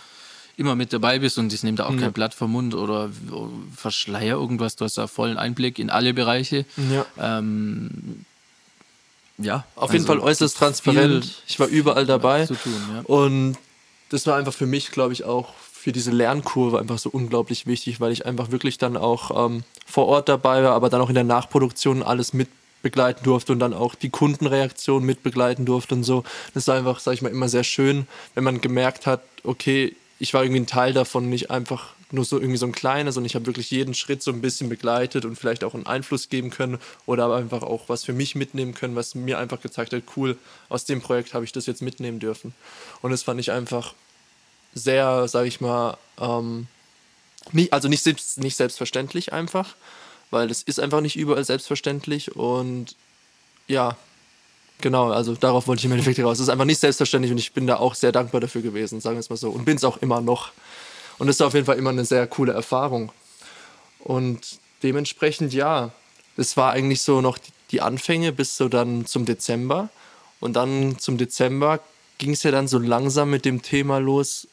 [0.58, 3.10] immer mit dabei bist und ich nehme da auch kein Blatt vom Mund oder
[3.76, 6.66] verschleier irgendwas, du hast da vollen Einblick in alle Bereiche.
[6.92, 7.06] Ja.
[7.20, 8.26] Ähm,
[9.38, 9.66] ja.
[9.76, 11.42] Auf jeden also Fall äußerst transparent.
[11.48, 12.46] Ich war überall dabei.
[12.46, 12.58] Tun,
[12.94, 13.02] ja.
[13.02, 13.58] Und
[14.10, 18.00] das war einfach für mich, glaube ich, auch für diese Lernkurve einfach so unglaublich wichtig,
[18.00, 21.16] weil ich einfach wirklich dann auch ähm, vor Ort dabei war, aber dann auch in
[21.16, 22.50] der Nachproduktion alles mit
[22.82, 26.24] begleiten durfte und dann auch die Kundenreaktion mit begleiten durfte und so.
[26.54, 30.34] Das war einfach, sage ich mal, immer sehr schön, wenn man gemerkt hat, okay, ich
[30.34, 33.36] war irgendwie ein Teil davon, nicht einfach nur so irgendwie so ein kleiner, sondern ich
[33.36, 36.80] habe wirklich jeden Schritt so ein bisschen begleitet und vielleicht auch einen Einfluss geben können
[37.06, 40.38] oder aber einfach auch was für mich mitnehmen können, was mir einfach gezeigt hat, cool,
[40.70, 42.54] aus dem Projekt habe ich das jetzt mitnehmen dürfen.
[43.02, 43.94] Und das fand ich einfach
[44.74, 46.68] sehr, sage ich mal, ähm,
[47.52, 49.76] nicht, also nicht, selbst, nicht selbstverständlich einfach,
[50.32, 52.96] weil es ist einfach nicht überall selbstverständlich und
[53.68, 53.98] ja,
[54.82, 56.38] genau, also darauf wollte ich im Endeffekt raus.
[56.38, 59.16] Es ist einfach nicht selbstverständlich und ich bin da auch sehr dankbar dafür gewesen, sagen
[59.16, 59.50] wir es mal so.
[59.50, 60.52] Und bin es auch immer noch.
[61.18, 63.12] Und das ist auf jeden Fall immer eine sehr coole Erfahrung.
[64.00, 65.92] Und dementsprechend ja.
[66.38, 67.38] Das war eigentlich so noch
[67.72, 69.90] die Anfänge bis so dann zum Dezember.
[70.40, 71.80] Und dann zum Dezember
[72.18, 74.48] ging es ja dann so langsam mit dem Thema los,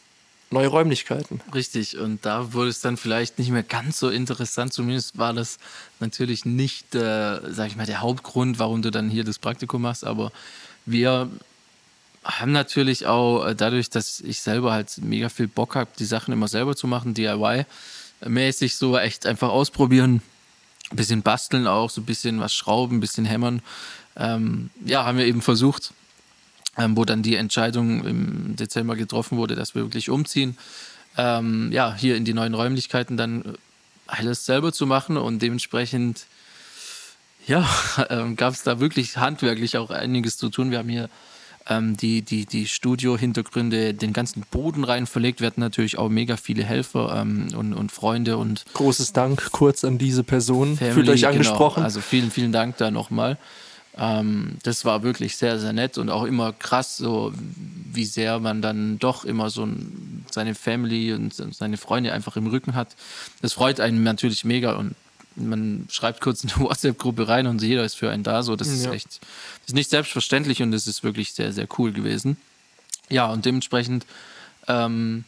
[0.53, 1.41] neue Räumlichkeiten.
[1.55, 4.73] Richtig, und da wurde es dann vielleicht nicht mehr ganz so interessant.
[4.73, 5.59] Zumindest war das
[6.01, 10.05] natürlich nicht, äh, sag ich mal, der Hauptgrund, warum du dann hier das Praktikum machst.
[10.05, 10.33] Aber
[10.87, 11.31] wir
[12.25, 16.33] haben natürlich auch äh, dadurch, dass ich selber halt mega viel Bock habe, die Sachen
[16.33, 20.23] immer selber zu machen, DIY-mäßig so echt einfach ausprobieren,
[20.91, 23.63] ein bisschen basteln auch, so ein bisschen was schrauben, ein bisschen hämmern.
[24.17, 25.93] Ähm, ja, haben wir eben versucht,
[26.79, 30.57] ähm, wo dann die Entscheidung im Dezember getroffen wurde, dass wir wirklich umziehen,
[31.17, 33.57] ähm, ja, hier in die neuen Räumlichkeiten dann
[34.07, 36.27] alles selber zu machen und dementsprechend,
[37.47, 37.69] ja,
[38.11, 40.71] ähm, gab es da wirklich handwerklich auch einiges zu tun.
[40.71, 41.09] Wir haben hier
[41.69, 45.41] ähm, die, die, die Studio-Hintergründe, den ganzen Boden rein verlegt.
[45.41, 49.85] Wir hatten natürlich auch mega viele Helfer ähm, und, und Freunde und Großes Dank kurz
[49.85, 50.77] an diese Person.
[50.77, 51.33] Family, Fühlt euch genau.
[51.33, 51.83] angesprochen.
[51.83, 53.39] Also vielen, vielen Dank da nochmal.
[53.99, 57.33] Ähm, das war wirklich sehr, sehr nett und auch immer krass, so
[57.93, 62.47] wie sehr man dann doch immer so ein, seine Family und seine Freunde einfach im
[62.47, 62.97] Rücken hat.
[63.43, 64.95] Das freut einen natürlich mega und
[65.37, 68.43] man schreibt kurz in eine WhatsApp-Gruppe rein und jeder ist für einen da.
[68.43, 68.93] So, das ist Ja.
[68.93, 72.37] echt, das ist nicht selbstverständlich und das ist wirklich sehr, sehr cool gewesen.
[73.11, 74.07] Ja, und dementsprechend
[74.69, 75.25] ähm,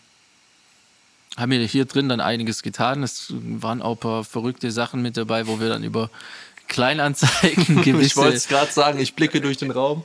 [1.37, 3.03] haben wir hier drin dann einiges getan.
[3.03, 6.09] Es waren auch ein paar verrückte Sachen mit dabei, wo wir dann über
[6.68, 8.07] Kleinanzeigen gewisse.
[8.07, 10.05] Ich wollte es gerade sagen, ich blicke durch den Raum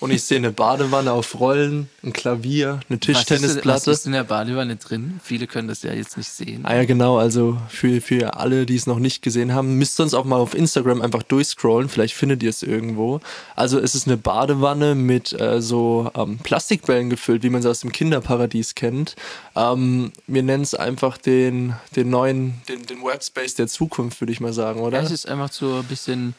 [0.00, 3.90] und ich sehe eine Badewanne auf Rollen, ein Klavier, eine was ist, was Tischtennisplatte.
[3.90, 5.20] ist in der Badewanne drin?
[5.22, 6.64] Viele können das ja jetzt nicht sehen.
[6.64, 7.18] Ah ja, genau.
[7.18, 10.36] Also für, für alle, die es noch nicht gesehen haben, müsst ihr uns auch mal
[10.36, 11.88] auf Instagram einfach durchscrollen.
[11.88, 13.20] Vielleicht findet ihr es irgendwo.
[13.56, 17.80] Also es ist eine Badewanne mit äh, so ähm, Plastikbällen gefüllt, wie man sie aus
[17.80, 19.16] dem Kinderparadies kennt.
[19.56, 24.40] Ähm, wir nennen es einfach den, den neuen, den, den Workspace der Zukunft, würde ich
[24.40, 25.00] mal sagen, oder?
[25.02, 26.34] Es ist einfach so ein bisschen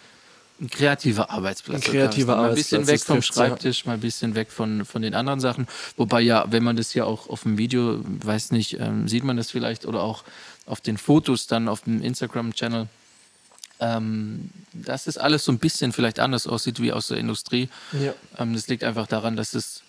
[0.62, 1.86] ein kreativer Arbeitsplatz.
[1.86, 3.22] Ein kreativer Mal ein bisschen weg vom.
[3.22, 5.68] Schreibtisch, mal ein bisschen weg von, von den anderen Sachen.
[5.98, 9.38] Wobei ja, wenn man das ja auch auf dem Video, weiß nicht, ähm, sieht man
[9.38, 10.24] das vielleicht oder auch
[10.66, 12.88] auf den Fotos dann auf dem Instagram-Channel,
[13.82, 17.68] ähm, dass es alles so ein bisschen vielleicht anders aussieht wie aus der Industrie.
[17.92, 18.14] Ja.
[18.38, 19.82] Ähm, das liegt einfach daran, dass es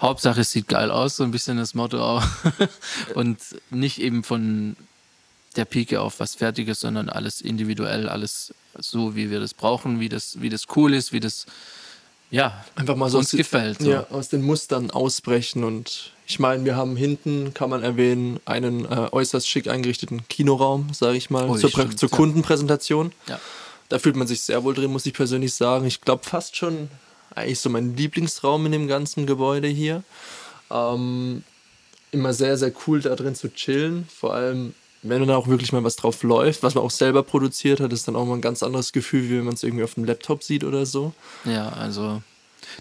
[0.00, 2.24] Hauptsache es sieht geil aus, so ein bisschen das Motto auch.
[3.14, 3.38] Und
[3.70, 4.76] nicht eben von
[5.56, 10.08] der Pike auf was Fertiges, sondern alles individuell, alles so, wie wir das brauchen, wie
[10.08, 11.46] das, wie das cool ist, wie das
[12.30, 13.80] ja Einfach mal so uns aus, gefällt.
[13.80, 13.90] So.
[13.90, 15.64] Ja, aus den Mustern ausbrechen.
[15.64, 20.92] Und ich meine, wir haben hinten, kann man erwähnen, einen äh, äußerst schick eingerichteten Kinoraum,
[20.92, 22.08] sage ich mal, Oh, zur, stimmt, zur.
[22.08, 23.12] Kundenpräsentation.
[23.26, 23.40] Ja.
[23.88, 25.84] Da fühlt man sich sehr wohl drin, muss ich persönlich sagen.
[25.86, 26.88] Ich glaube fast schon
[27.34, 30.04] eigentlich so mein Lieblingsraum in dem ganzen Gebäude hier.
[30.70, 31.42] Ähm,
[32.12, 34.06] immer sehr, sehr cool da drin zu chillen.
[34.14, 37.80] Vor allem, wenn da auch wirklich mal was drauf läuft, was man auch selber produziert
[37.80, 39.94] hat, ist dann auch mal ein ganz anderes Gefühl, wie wenn man es irgendwie auf
[39.94, 41.12] dem Laptop sieht oder so.
[41.44, 42.22] Ja, also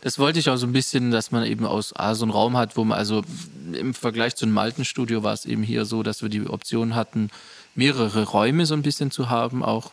[0.01, 2.57] das wollte ich auch so ein bisschen, dass man eben aus A so einen Raum
[2.57, 3.23] hat, wo man also
[3.71, 6.95] im Vergleich zu einem alten Studio war es eben hier so, dass wir die Option
[6.95, 7.29] hatten,
[7.75, 9.91] mehrere Räume so ein bisschen zu haben, auch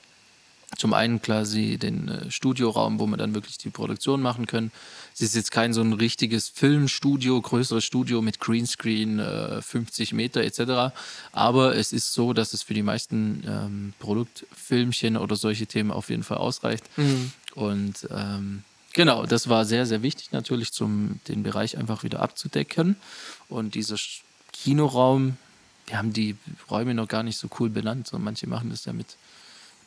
[0.76, 4.70] zum einen quasi den äh, Studioraum, wo wir dann wirklich die Produktion machen können.
[5.14, 10.42] Es ist jetzt kein so ein richtiges Filmstudio, größeres Studio mit Greenscreen, äh, 50 Meter
[10.42, 10.94] etc.
[11.32, 16.10] Aber es ist so, dass es für die meisten ähm, Produktfilmchen oder solche Themen auf
[16.10, 16.84] jeden Fall ausreicht.
[17.54, 18.62] Und ähm,
[18.92, 22.96] genau, das war sehr, sehr wichtig natürlich, um den Bereich einfach wieder abzudecken.
[23.48, 23.96] Und dieser
[24.52, 25.36] Kinoraum,
[25.86, 26.36] wir haben die
[26.70, 28.08] Räume noch gar nicht so cool benannt.
[28.08, 29.16] So, manche machen das ja mit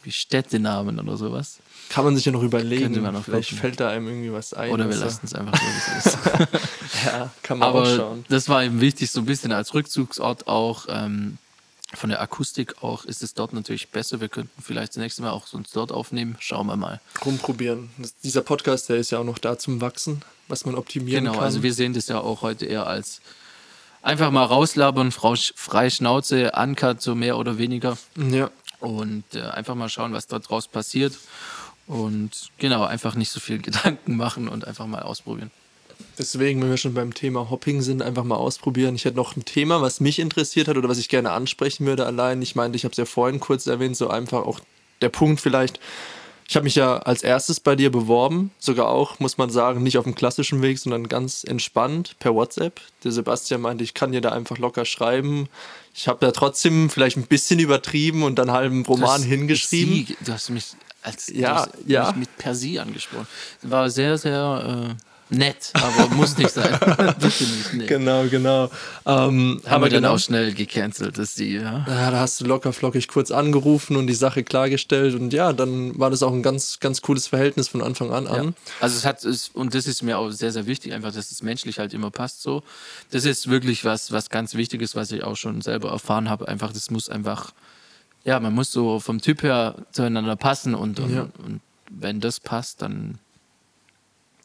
[0.04, 1.58] wie Städtenamen oder sowas.
[1.90, 2.84] Kann man sich ja noch überlegen.
[2.84, 3.62] Könnte man noch Vielleicht gucken.
[3.62, 4.72] fällt da einem irgendwie was ein.
[4.72, 6.18] Oder wir lassen es einfach so, wie es ist.
[7.06, 8.26] Ja, kann man auch Aber schauen.
[8.28, 10.86] das war eben wichtig, so ein bisschen als Rückzugsort auch.
[10.90, 11.38] Ähm,
[11.94, 14.20] von der Akustik auch ist es dort natürlich besser.
[14.22, 16.36] Wir könnten vielleicht das nächste Mal auch uns dort aufnehmen.
[16.40, 17.00] Schauen wir mal.
[17.26, 17.90] Rumprobieren.
[17.98, 21.36] Das, dieser Podcast, der ist ja auch noch da zum Wachsen, was man optimieren Genau,
[21.38, 21.46] kann.
[21.46, 23.22] also wir sehen das ja auch heute eher als
[24.02, 27.98] einfach mal rauslabern, frei Schnauze, uncut, so mehr oder weniger.
[28.18, 28.52] ja.
[28.80, 31.18] Und äh, einfach mal schauen, was dort draus passiert.
[31.88, 35.52] Und genau, einfach nicht so viel Gedanken machen und einfach mal ausprobieren.
[36.18, 38.96] Deswegen, wenn wir schon beim Thema Hopping sind, einfach mal ausprobieren.
[38.96, 42.06] Ich hätte noch ein Thema, was mich interessiert hat oder was ich gerne ansprechen würde
[42.06, 42.42] allein.
[42.42, 44.60] Ich meinte, ich habe es ja vorhin kurz erwähnt, so einfach auch
[45.02, 45.80] der Punkt vielleicht.
[46.48, 50.00] Ich habe mich ja als erstes bei dir beworben, sogar auch, muss man sagen, nicht
[50.00, 52.82] auf dem klassischen Weg, sondern ganz entspannt per WhatsApp.
[53.04, 55.48] Der Sebastian meinte, ich kann dir da einfach locker schreiben.
[55.94, 60.06] Ich habe da trotzdem vielleicht ein bisschen übertrieben und dann halben Roman Das- hingeschrieben.
[60.08, 60.66] Sie, du hast mich
[61.02, 62.08] als Ja, hast ja.
[62.08, 63.28] mich mit per Sie angesprochen.
[63.64, 64.96] War sehr, sehr
[65.30, 66.78] nett, aber muss nicht sein.
[67.20, 67.74] Bitte nicht.
[67.74, 67.86] Nee.
[67.86, 68.70] Genau, genau.
[69.06, 71.86] Ähm, Haben wir dann genau, auch schnell gecancelt, dass die, ja.
[71.88, 75.98] ja, da hast du locker flockig kurz angerufen und die Sache klargestellt und ja, dann
[76.00, 78.46] war das auch ein ganz, ganz cooles Verhältnis von Anfang an an.
[78.46, 78.54] Ja.
[78.80, 81.44] Also es hat es, und das ist mir auch sehr, sehr wichtig, einfach, dass es
[81.44, 82.64] menschlich halt immer passt so.
[83.12, 86.48] Das ist wirklich was, was ganz Wichtiges, was ich auch schon selber erfahren habe.
[86.48, 87.52] Einfach, das muss einfach,
[88.24, 91.28] ja, man muss so vom Typ her zueinander passen und, und, Ja.
[91.46, 91.62] und
[91.92, 93.20] wenn das passt, dann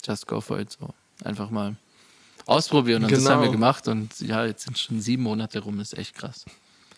[0.06, 0.90] just go for it so.
[1.24, 1.76] Einfach mal
[2.46, 3.30] ausprobieren und das Genau.
[3.30, 6.44] haben wir gemacht und ja, jetzt sind schon sieben Monate rum, ist echt krass.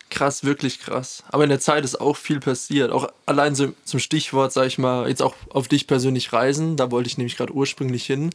[0.09, 1.25] Krass, wirklich krass.
[1.31, 2.93] Aber in der Zeit ist auch viel passiert.
[2.93, 6.77] Auch allein so zum Stichwort, sag ich mal, jetzt auch auf dich persönlich reisen.
[6.77, 8.31] Da wollte ich nämlich gerade ursprünglich hin.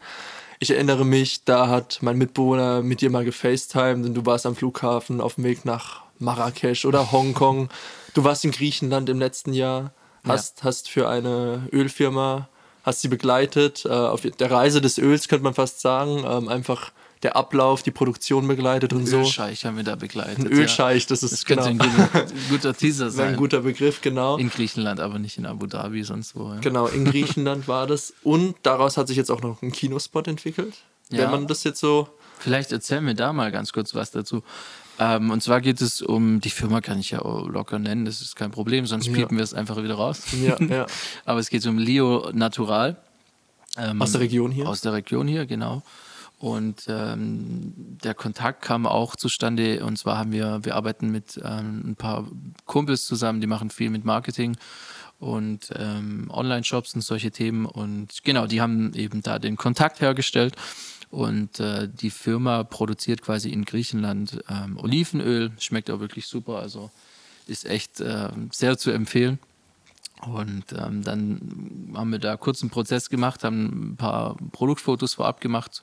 [0.59, 4.55] Ich erinnere mich, da hat mein Mitbewohner mit dir mal gefacetimed und du warst am
[4.55, 7.69] Flughafen auf dem Weg nach Marrakesch oder Hongkong.
[8.13, 9.93] Du warst in Griechenland im letzten Jahr,
[10.27, 12.49] hast, hast für eine Ölfirma,
[12.83, 16.91] hast sie begleitet, äh, auf der Reise des Öls könnte man fast sagen, ähm, einfach
[17.23, 19.19] der Ablauf, die Produktion begleitet und so.
[19.19, 20.39] Ölscheich haben wir da begleitet.
[20.39, 21.83] Ein Ölscheich, das ist Das könnte genau.
[21.85, 23.29] ein guter, guter Teaser sein.
[23.29, 24.37] ein guter Begriff, genau.
[24.37, 26.49] In Griechenland, aber nicht in Abu Dhabi, sonst wo.
[26.49, 26.59] Ja.
[26.61, 28.13] Genau, in Griechenland war das.
[28.23, 30.75] Und daraus hat sich jetzt auch noch ein Kinospot entwickelt.
[31.11, 31.19] Ja.
[31.19, 32.07] Wenn man das jetzt so.
[32.39, 34.41] Vielleicht erzähl mir da mal ganz kurz was dazu.
[34.99, 38.21] Ähm, und zwar geht es um, die Firma kann ich ja auch locker nennen, das
[38.21, 39.13] ist kein Problem, sonst Ja.
[39.13, 40.23] piepen wir es einfach wieder raus.
[40.41, 40.85] Ja, ja.
[41.25, 42.97] Aber es geht um Leo Natural.
[43.77, 44.67] Ähm, Aus der Region hier?
[44.67, 45.81] Aus der Region hier, genau.
[46.37, 47.73] Und ähm,
[48.03, 49.85] der Kontakt kam auch zustande.
[49.85, 52.27] Und zwar haben wir, wir arbeiten mit ähm, ein paar
[52.65, 54.57] Kumpels zusammen, die machen viel mit Marketing
[55.19, 57.65] und ähm, Online-Shops und solche Themen.
[57.67, 60.55] Und genau, die haben eben da den Kontakt hergestellt.
[61.11, 65.51] Und äh, die Firma produziert quasi in Griechenland ähm, Olivenöl.
[65.59, 66.59] Schmeckt auch wirklich super.
[66.59, 66.89] Also
[67.47, 69.37] ist echt äh, sehr zu empfehlen.
[70.21, 75.41] Und ähm, dann haben wir da kurz einen Prozess gemacht, haben ein paar Produktfotos vorab
[75.41, 75.81] gemacht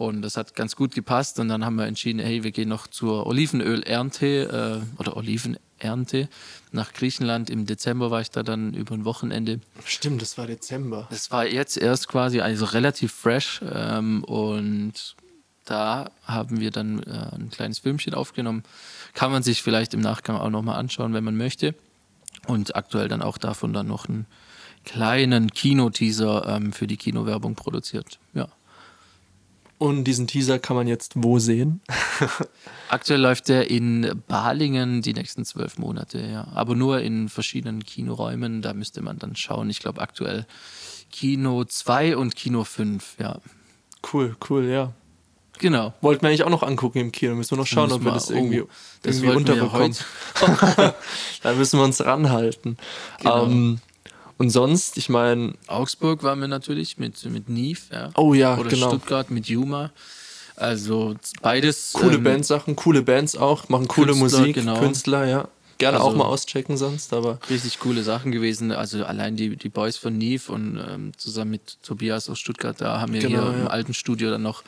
[0.00, 1.38] und das hat ganz gut gepasst.
[1.40, 6.30] Und dann haben wir entschieden, hey, wir gehen noch zur Olivenölernte äh, oder Olivenernte
[6.72, 7.50] nach Griechenland.
[7.50, 9.60] Im Dezember war ich da dann über ein Wochenende.
[9.84, 11.06] Stimmt, das war Dezember.
[11.10, 13.60] Das war jetzt erst quasi, also relativ fresh.
[13.70, 15.16] Ähm, und
[15.66, 18.62] da haben wir dann äh, ein kleines Filmchen aufgenommen.
[19.12, 21.74] Kann man sich vielleicht im Nachgang auch nochmal anschauen, wenn man möchte.
[22.46, 24.24] Und aktuell dann auch davon dann noch einen
[24.86, 28.18] kleinen Kinoteaser ähm, für die Kinowerbung produziert.
[28.32, 28.48] Ja.
[29.80, 31.80] Und diesen Teaser kann man jetzt wo sehen?
[32.90, 36.48] Aktuell läuft der in Balingen die nächsten zwölf Monate, ja.
[36.52, 38.60] Aber nur in verschiedenen Kinoräumen.
[38.60, 39.70] Da müsste man dann schauen.
[39.70, 40.44] Ich glaube aktuell
[41.10, 43.38] Kino 2 und Kino 5, ja.
[44.12, 44.92] Cool, cool, ja.
[45.60, 45.94] Genau.
[46.02, 47.34] Wollten wir eigentlich auch noch angucken im Kino.
[47.34, 48.68] Müssen wir noch schauen, ob wir das Müssen irgendwie, oh,
[49.00, 49.96] das irgendwie wir ja unterbekommen.
[51.42, 52.76] da müssen wir uns ranhalten.
[53.18, 53.46] Genau.
[53.46, 53.80] Ähm,
[54.40, 58.08] und sonst, ich meine, Augsburg waren wir natürlich mit, mit Neve, ja.
[58.16, 58.88] Oh ja, Oder genau.
[58.88, 59.90] Stuttgart mit Juma.
[60.56, 61.92] Also beides.
[61.92, 64.78] coole ähm, Bandsachen, coole Bands auch, machen coole Künstler, Musik, genau.
[64.80, 65.48] Künstler, ja.
[65.76, 68.72] Gerne Also- auch mal auschecken sonst, aber Richtig coole Sachen gewesen.
[68.72, 72.98] Also allein die, die Boys von Neve und ähm, zusammen mit Tobias aus Stuttgart, da
[72.98, 73.66] haben wir Genau, hier im ja.
[73.66, 74.62] alten Studio dann noch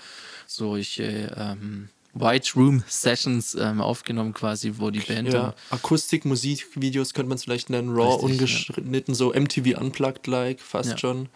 [0.47, 7.37] solche ähm, White Room Sessions ähm, aufgenommen, quasi, wo die Band ja, Akustik-Musikvideos könnte man
[7.37, 10.99] es vielleicht nennen, raw, Richtig, ungeschnitten, so MTV Unplugged-like, fast Ja.
[10.99, 11.29] schon.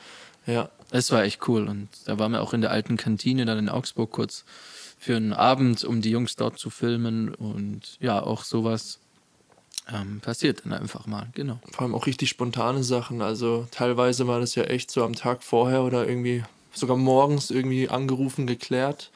[0.46, 3.58] Ja, Es war echt cool und da waren wir auch in der alten Kantine dann
[3.58, 4.44] in Augsburg kurz
[4.98, 9.00] für einen Abend, um die Jungs dort zu filmen und ja, auch sowas
[9.92, 11.60] ähm, passiert dann einfach mal, genau.
[11.72, 13.22] vor allem auch richtig spontane Sachen.
[13.22, 17.88] Also teilweise war das ja echt so am Tag vorher oder irgendwie sogar morgens irgendwie
[17.88, 19.10] angerufen, geklärt.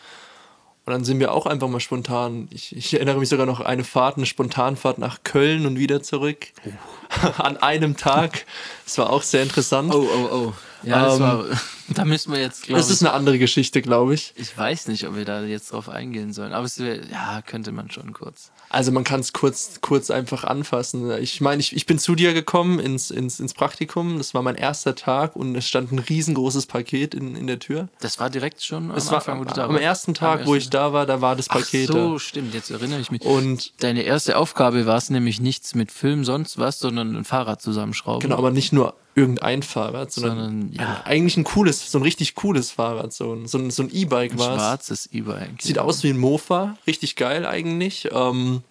[0.91, 2.49] Und dann sind wir auch einfach mal spontan.
[2.51, 6.49] Ich, ich erinnere mich sogar noch eine Fahrt, eine Spontanfahrt nach Köln und wieder zurück.
[7.39, 8.45] An einem Tag.
[8.85, 9.95] Das war auch sehr interessant.
[9.95, 10.53] Oh, oh, oh.
[10.83, 11.45] Ja, das Ähm, war,
[11.95, 14.33] da müssen wir jetzt, glaube das ist eine andere Geschichte, glaube ich.
[14.37, 17.73] ich weiß nicht, ob wir da jetzt drauf eingehen sollen, aber es wär, ja, könnte
[17.73, 18.51] man schon kurz.
[18.69, 21.11] Also man kann es kurz, kurz einfach anfassen.
[21.21, 24.19] Ich meine, ich, ich bin zu dir gekommen ins, ins, ins Praktikum.
[24.19, 27.89] Das war mein erster Tag und es stand ein riesengroßes Paket in, in der Tür.
[28.01, 29.83] Das war direkt schon am Das war Anfang, wo du da am warst?
[29.83, 32.19] ersten Tag, Am wo ich da war, da war das Ach Paket so, da.
[32.21, 33.23] stimmt, jetzt erinnere ich mich.
[33.23, 37.61] Und Deine erste Aufgabe war es nämlich nichts mit Film, sonst was, sondern ein Fahrrad
[37.61, 38.21] zusammenschrauben.
[38.21, 41.03] genau, aber nicht nur irgendein Fahrrad, sondern, Sondern, ja.
[41.05, 44.39] eigentlich ein cooles, so ein richtig cooles Fahrrad, so ein, so ein, so ein E-Bike
[44.39, 44.57] war es.
[44.57, 45.61] schwarzes E-Bike.
[45.61, 45.87] Sieht genau.
[45.87, 48.09] aus wie ein Mofa, richtig geil eigentlich.
[48.13, 48.63] Ähm,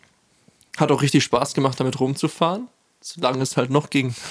[0.77, 2.67] hat auch richtig Spaß gemacht, damit rumzufahren,
[3.01, 4.15] solange es halt noch ging.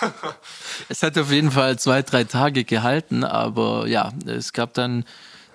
[0.88, 5.04] Es hat auf jeden Fall zwei, drei Tage gehalten, aber ja, es gab dann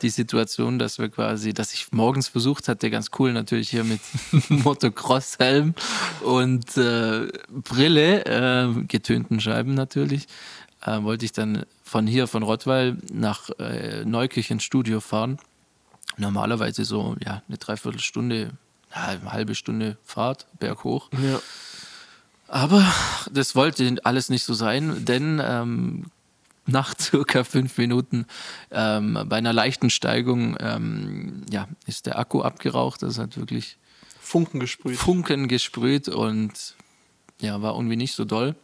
[0.01, 3.99] die Situation, dass wir quasi, dass ich morgens versucht hatte, ganz cool natürlich hier mit
[4.49, 5.75] Motocross-Helm
[6.21, 10.27] und äh, Brille, äh, getönten Scheiben natürlich,
[10.85, 15.39] äh, wollte ich dann von hier, von Rottweil nach äh, Neukirchen Studio fahren.
[16.17, 18.51] Normalerweise so ja, eine Dreiviertelstunde,
[18.91, 21.09] eine halbe Stunde Fahrt berghoch.
[21.13, 21.41] Ja.
[22.47, 22.83] Aber
[23.31, 26.05] das wollte alles nicht so sein, denn ähm,
[26.65, 28.25] nach circa fünf Minuten
[28.71, 33.01] ähm, bei einer leichten Steigung ähm, ja, ist der Akku abgeraucht.
[33.01, 33.77] Das hat wirklich
[34.19, 34.97] Funken gesprüht.
[34.97, 36.75] Funken gesprüht und
[37.41, 38.55] ja, war irgendwie nicht so doll.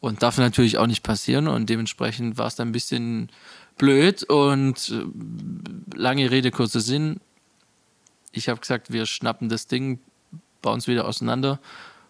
[0.00, 3.30] Und darf natürlich auch nicht passieren und dementsprechend war es dann ein bisschen
[3.78, 7.20] blöd und äh, lange Rede, kurzer Sinn.
[8.32, 9.98] Ich habe gesagt, wir schnappen das Ding,
[10.62, 11.58] bauen es wieder auseinander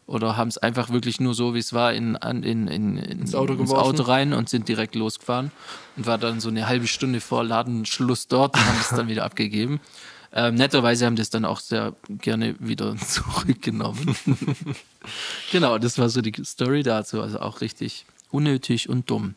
[0.07, 3.35] oder haben es einfach wirklich nur so, wie es war, in, in, in, in ins,
[3.35, 5.51] Auto, ins Auto rein und sind direkt losgefahren
[5.97, 9.25] und war dann so eine halbe Stunde vor Ladenschluss dort und haben es dann wieder
[9.25, 9.81] abgegeben.
[10.33, 14.15] Ähm, netterweise haben das dann auch sehr gerne wieder zurückgenommen.
[15.53, 17.23] genau, das war so die Story dazu.
[17.23, 19.35] Also auch richtig unnötig und dumm.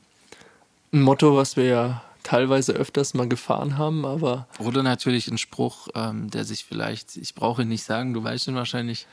[0.94, 4.48] Ein Motto, was wir ja teilweise öfters mal gefahren haben, aber.
[4.60, 8.48] Oder natürlich ein Spruch, ähm, der sich vielleicht, ich brauche ihn nicht sagen, du weißt
[8.50, 9.08] ihn wahrscheinlich.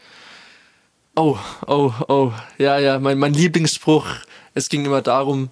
[1.14, 2.32] Oh, oh, oh.
[2.58, 4.06] Ja, ja, mein, mein Lieblingsspruch.
[4.54, 5.50] Es ging immer darum,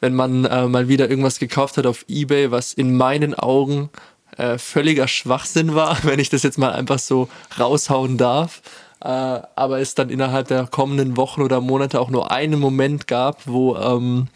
[0.00, 3.88] wenn man äh, mal wieder irgendwas gekauft hat auf Ebay, was in meinen Augen
[4.36, 7.28] äh, völliger Schwachsinn war, wenn ich das jetzt mal einfach so
[7.58, 8.62] raushauen darf.
[9.00, 9.08] Äh,
[9.56, 13.76] aber es dann innerhalb der kommenden Wochen oder Monate auch nur einen Moment gab, wo
[13.76, 14.28] ähm,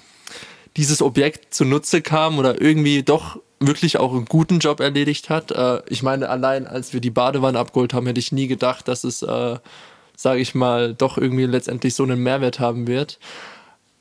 [0.76, 5.50] dieses Objekt zunutze kam oder irgendwie doch wirklich auch einen guten Job erledigt hat.
[5.50, 9.04] Äh, ich meine, allein als wir die Badewanne abgeholt haben, hätte ich nie gedacht, dass
[9.04, 9.56] es, äh,
[10.16, 13.18] sage ich mal, doch irgendwie letztendlich so einen Mehrwert haben wird.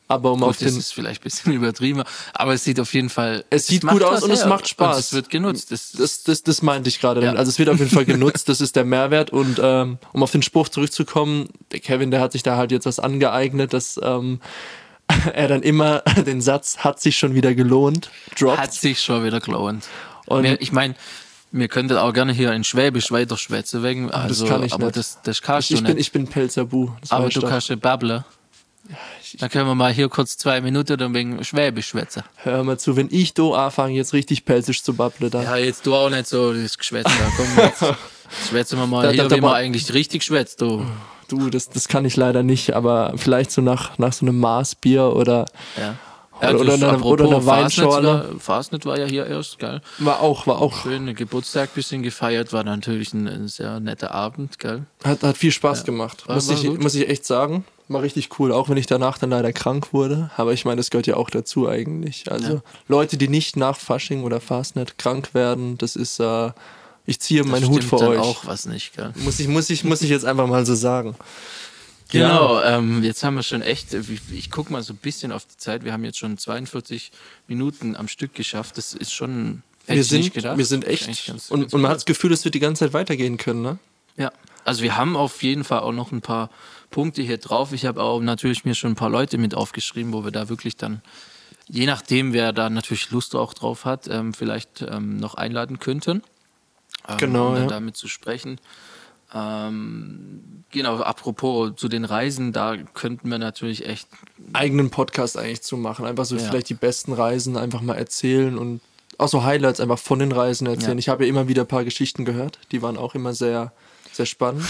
[0.07, 0.79] Aber um Gut, auf das den.
[0.79, 2.03] ist vielleicht ein bisschen übertrieben,
[2.33, 3.43] aber es sieht auf jeden Fall.
[3.49, 4.47] Es sieht gut aus und es her.
[4.47, 4.95] macht Spaß.
[4.95, 5.71] Und es wird genutzt.
[5.71, 7.23] Das, Das, das, das meinte ich gerade.
[7.23, 7.33] Ja.
[7.33, 9.31] Also es wird auf jeden Fall genutzt, das ist der Mehrwert.
[9.31, 12.85] Und ähm, um auf den Spruch zurückzukommen, der Kevin, der hat sich da halt jetzt
[12.85, 14.41] was angeeignet, dass ähm,
[15.33, 18.57] er dann immer den Satz hat sich schon wieder gelohnt, droppt.
[18.59, 19.85] hat sich schon wieder gelohnt.
[20.27, 20.95] Und- Mir, ich meine,
[21.51, 24.11] wir könnten auch gerne hier in Schwäbisch weiter schwätzen wegen.
[24.11, 24.97] Also, kann ich aber nicht.
[24.97, 26.07] das, das kannst ich, du bin, nicht.
[26.07, 26.89] ich bin Pelzerbu.
[27.01, 28.23] das aber du kannst ja babbeln.
[29.39, 32.23] Dann können wir mal hier kurz zwei Minuten dann wegen Schwäbisch schwätzen.
[32.37, 35.43] Hör mal zu, wenn ich da anfange, jetzt richtig pelzisch zu babbeln, dann.
[35.43, 37.31] Ja, jetzt du auch nicht so das Geschwätz da.
[37.35, 37.83] Komm, jetzt
[38.49, 40.85] schwätzen wir mal Da- da- hier, da wie man ma- eigentlich richtig schwätzt, du.
[41.27, 45.15] Du, das, das kann ich leider nicht, aber vielleicht so nach, nach so einem Maßbier
[45.15, 45.45] oder
[45.79, 45.95] Ja.
[46.41, 48.07] Oder- oder das- eine- oder eine Weinschorle.
[48.33, 49.81] war- Fastnet war ja hier erst, geil.
[49.99, 54.13] war auch, war auch, Schön, ein Geburtstag bisschen gefeiert, war natürlich ein, ein sehr netter
[54.13, 54.85] Abend, geil.
[55.03, 56.27] hat, hat viel Spaß gemacht.
[56.27, 56.81] War- muss, war ich, gut.
[56.83, 57.63] muss ich echt sagen.
[57.87, 60.31] War richtig cool, auch wenn ich danach dann leider krank wurde.
[60.37, 62.31] Aber ich meine, das gehört ja auch dazu eigentlich.
[62.31, 62.61] Also Ja.
[62.87, 66.51] Leute, die nicht nach Fasching oder Fastnet krank werden, das ist, äh,
[67.05, 68.19] ich ziehe Das meinen Hut vor dann euch.
[68.19, 69.13] auch was nicht, gell.
[69.17, 71.15] Muss ich, muss ich, muss ich jetzt einfach mal so sagen.
[72.11, 75.31] Genau, ähm, jetzt haben wir schon echt, äh, ich, ich gucke mal so ein bisschen
[75.31, 77.11] auf die Zeit, wir haben jetzt schon 42
[77.47, 80.57] Minuten am Stück geschafft, das ist schon, hätte Wir ich nicht sind, gedacht.
[80.57, 81.07] wir sind echt.
[81.27, 83.61] ganz- und, ganz und man hat das Gefühl, es wird die ganze Zeit weitergehen können,
[83.63, 83.77] ne?
[84.17, 84.31] Ja,
[84.63, 86.49] also wir haben auf jeden Fall auch noch ein paar
[86.91, 87.71] Punkte hier drauf.
[87.73, 90.75] Ich habe auch natürlich mir schon ein paar Leute mit aufgeschrieben, wo wir da wirklich
[90.77, 91.01] dann,
[91.67, 96.23] je nachdem, wer da natürlich Lust auch drauf hat, ähm, vielleicht ähm, noch einladen könnten.
[97.07, 97.69] Ähm, Genau, Um dann ja.
[97.69, 98.59] damit zu sprechen.
[99.33, 104.07] Ähm, genau, apropos zu den Reisen, da könnten wir natürlich echt
[104.53, 106.05] Eigenen Podcast eigentlich zu machen.
[106.05, 106.43] Einfach so Ja.
[106.43, 108.81] vielleicht die besten Reisen einfach mal erzählen und
[109.17, 110.97] auch so Highlights einfach von den Reisen erzählen.
[110.97, 110.99] Ja.
[110.99, 113.71] Ich habe ja immer wieder ein paar Geschichten gehört, die waren auch immer sehr,
[114.15, 114.63] sehr spannend.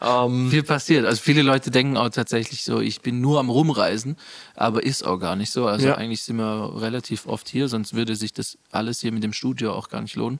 [0.00, 1.06] ähm, viel passiert.
[1.06, 4.16] Also viele Leute denken auch tatsächlich so, ich bin nur am Rumreisen,
[4.56, 5.66] aber ist auch gar nicht so.
[5.66, 5.94] Also Ja.
[5.96, 9.72] eigentlich sind wir relativ oft hier, sonst würde sich das alles hier mit dem Studio
[9.72, 10.38] auch gar nicht lohnen.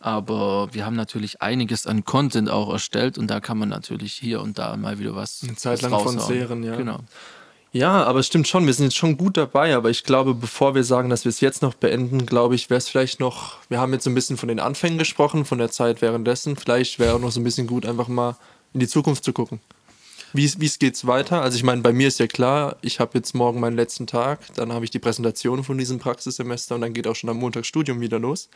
[0.00, 4.40] Aber wir haben natürlich einiges an Content auch erstellt und da kann man natürlich hier
[4.40, 5.42] und da mal wieder was.
[5.44, 6.74] Eine Zeit lang von zehren, ja.
[6.76, 7.00] Genau.
[7.74, 10.74] Ja, aber es stimmt schon, wir sind jetzt schon gut dabei, aber ich glaube, bevor
[10.74, 13.80] wir sagen, dass wir es jetzt noch beenden, glaube ich, wäre es vielleicht noch, wir
[13.80, 17.14] haben jetzt so ein bisschen von den Anfängen gesprochen, von der Zeit währenddessen, vielleicht wäre
[17.14, 18.36] auch noch so ein bisschen gut, einfach mal
[18.74, 19.60] in die Zukunft zu gucken.
[20.34, 21.42] Wie es- geht's weiter?
[21.42, 24.40] Also ich meine, bei mir ist ja klar, ich habe jetzt morgen meinen letzten Tag,
[24.54, 27.64] dann habe ich die Präsentation von diesem Praxissemester und dann geht auch schon am Montag
[27.66, 28.48] Studium wieder los.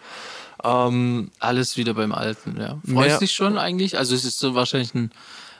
[0.64, 2.78] Ähm, Alles wieder beim Alten, ja.
[2.90, 3.96] Freust dich schon eigentlich?
[3.98, 5.10] Also es ist so wahrscheinlich ein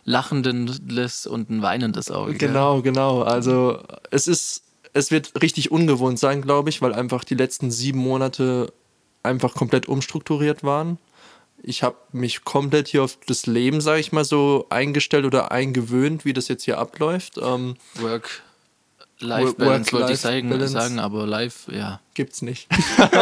[0.06, 2.34] lachendes und ein weinendes Auge.
[2.34, 3.22] Genau, genau.
[3.22, 4.62] Also es ist,
[4.94, 8.72] es wird richtig ungewohnt sein, glaube ich, weil einfach die letzten sieben Monate
[9.22, 10.98] einfach komplett umstrukturiert waren.
[11.62, 16.24] Ich habe mich komplett hier auf das Leben, sage ich mal so, eingestellt oder eingewöhnt,
[16.24, 17.38] wie das jetzt hier abläuft.
[17.38, 18.12] Ähm, Work.
[18.22, 18.42] Work-
[19.18, 20.72] Life-Balance wollte ich sagen, Work-Life-Balance.
[20.72, 22.00] sagen, aber live, ja.
[22.12, 22.68] gibt's nicht.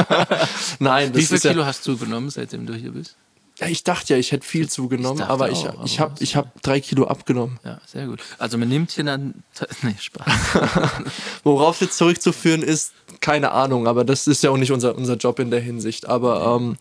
[0.80, 3.16] Nein, das Wie viel ist ja, Kilo hast du genommen, seitdem du hier bist?
[3.61, 6.34] Ja, ich dachte ja, ich hätte viel zugenommen, dachte aber ich, auch, ich habe ich
[6.34, 7.61] hab drei Kilo abgenommen.
[7.64, 8.20] Ja, sehr gut.
[8.38, 9.44] Also man nimmt hier dann.
[9.82, 10.26] Nee, Spaß.
[11.44, 15.38] Worauf jetzt zurückzuführen ist, keine Ahnung, aber das ist ja auch nicht unser, unser Job
[15.38, 16.09] in der Hinsicht.
[16.09, 16.76] Aber ähm,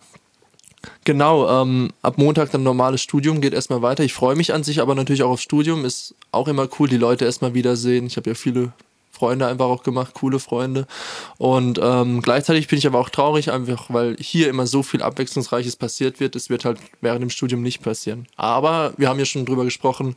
[1.04, 4.04] genau, ähm, ab Montag dann normales Studium geht erstmal weiter.
[4.04, 5.86] Ich freue mich an sich aber natürlich auch aufs Studium.
[5.86, 8.08] Ist auch immer cool, die Leute erstmal wiedersehen.
[8.08, 8.74] Ich habe ja viele
[9.14, 10.88] Freunde einfach auch gemacht, coole Freunde.
[11.38, 15.76] Und ähm, gleichzeitig bin ich aber auch traurig, einfach weil hier immer so viel Abwechslungsreiches
[15.76, 16.34] passiert wird.
[16.36, 18.28] Das wird halt während dem Studium nicht passieren.
[18.36, 20.16] Aber wir haben ja schon drüber gesprochen,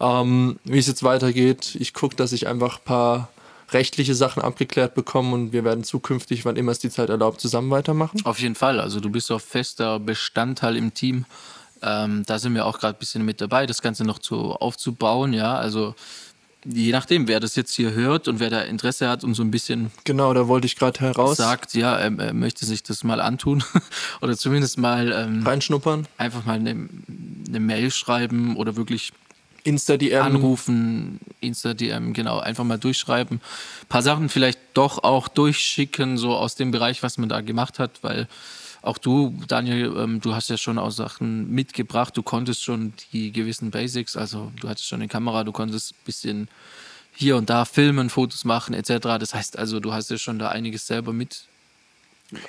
[0.00, 1.76] ähm, wie es jetzt weitergeht.
[1.78, 3.28] Ich gucke, dass ich einfach ein paar
[3.70, 7.70] rechtliche Sachen abgeklärt bekomme und wir werden zukünftig, wann immer es die Zeit erlaubt, zusammen
[7.70, 8.20] weitermachen.
[8.24, 8.80] Auf jeden Fall.
[8.80, 11.26] Also du bist auch fester Bestandteil im Team.
[11.82, 15.32] Ähm, da sind wir auch gerade ein bisschen mit dabei, das Ganze noch zu, aufzubauen.
[15.32, 15.94] Ja, also
[16.68, 19.50] je nachdem, wer das jetzt hier hört und wer da Interesse hat und so ein
[19.50, 23.20] bisschen Genau, da wollte ich gerade heraus sagt, ja, er, er möchte sich das mal
[23.20, 23.62] antun
[24.20, 26.06] oder zumindest mal ähm, reinschnuppern.
[26.18, 26.88] einfach mal eine,
[27.48, 29.12] eine Mail schreiben oder wirklich
[29.64, 30.22] Insta-DM.
[30.22, 33.38] anrufen, Insta-DM, genau, einfach mal durchschreiben.
[33.38, 37.78] Ein paar Sachen vielleicht doch auch durchschicken, so aus dem Bereich, was man da gemacht
[37.78, 38.28] hat, weil
[38.86, 43.32] auch du, Daniel, ähm, du hast ja schon auch Sachen mitgebracht, du konntest schon die
[43.32, 46.48] gewissen Basics, also du hattest schon eine Kamera, du konntest ein bisschen
[47.12, 49.18] hier und da filmen, Fotos machen, etc.
[49.18, 51.44] Das heißt also, du hast ja schon da einiges selber mit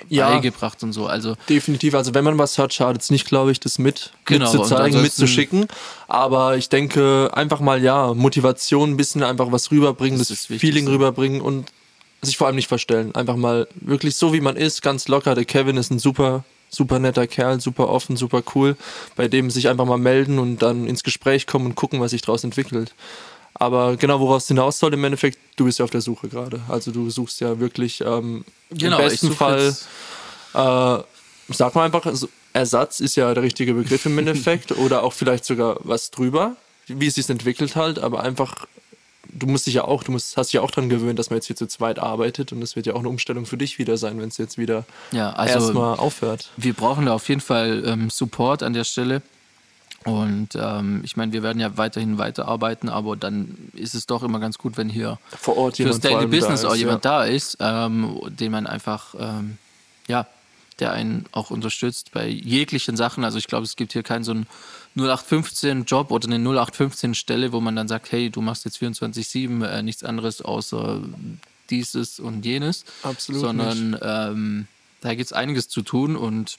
[0.08, 0.28] Ja.
[0.30, 1.06] beigebracht und so.
[1.06, 4.44] Also Definitiv, also wenn man was hat, schadet es nicht, glaube ich, das mit Genau,
[4.52, 5.66] mitzuzeigen, ansonsten- mitzuschicken.
[6.08, 10.88] Aber ich denke, einfach mal, ja, Motivation, ein bisschen einfach was rüberbringen, Das das, Feeling
[10.88, 11.68] rüberbringen und
[12.22, 13.14] sich vor allem nicht verstellen.
[13.14, 15.34] Einfach mal wirklich so, wie man ist, ganz locker.
[15.34, 18.76] Der Kevin ist ein super, super netter Kerl, super offen, super cool,
[19.16, 22.22] bei dem sich einfach mal melden und dann ins Gespräch kommen und gucken, was sich
[22.22, 22.94] daraus entwickelt.
[23.54, 26.60] Aber genau, woraus hinaus soll im Endeffekt, du bist ja auf der Suche gerade.
[26.68, 29.74] Also du suchst ja wirklich ähm, genau, im ich besten Fall
[30.54, 31.02] äh,
[31.48, 35.44] sag mal einfach, also Ersatz ist ja der richtige Begriff im Endeffekt oder auch vielleicht
[35.44, 36.56] sogar was drüber,
[36.86, 38.66] wie es sich entwickelt halt, aber einfach,
[39.32, 41.38] du musst dich ja auch, du musst, hast dich ja auch dran gewöhnt, dass man
[41.38, 43.96] jetzt hier zu zweit arbeitet und das wird ja auch eine Umstellung für dich wieder
[43.96, 46.50] sein, wenn es jetzt wieder Ja, also erstmal aufhört.
[46.56, 49.22] wir brauchen da auf jeden Fall ähm, Support an der Stelle.
[50.04, 54.38] Und ähm, ich meine, wir werden ja weiterhin weiterarbeiten, aber dann ist es doch immer
[54.38, 57.10] ganz gut, wenn hier Vor Ort fürs Daily allem da Business auch ist, jemand ja.
[57.10, 59.58] da ist, ähm, den man einfach, ähm,
[60.06, 60.26] ja,
[60.78, 63.24] der einen auch unterstützt bei jeglichen Sachen.
[63.24, 64.46] Also ich glaube, es gibt hier keinen so einen
[64.98, 70.04] 0815-Job oder eine 0815-Stelle, wo man dann sagt, hey, du machst jetzt 24-7 äh, nichts
[70.04, 71.00] anderes außer
[71.70, 72.84] dieses und jenes.
[73.02, 74.66] Absolut Sondern ähm,
[75.00, 76.58] da gibt es einiges zu tun und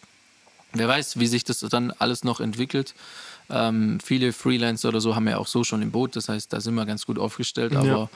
[0.74, 2.94] wer weiß, wie sich das dann alles noch entwickelt.
[3.50, 6.62] Ähm, viele Freelancer oder so haben ja auch so schon im Boot, das heißt, da
[6.62, 8.10] sind wir ganz gut aufgestellt, aber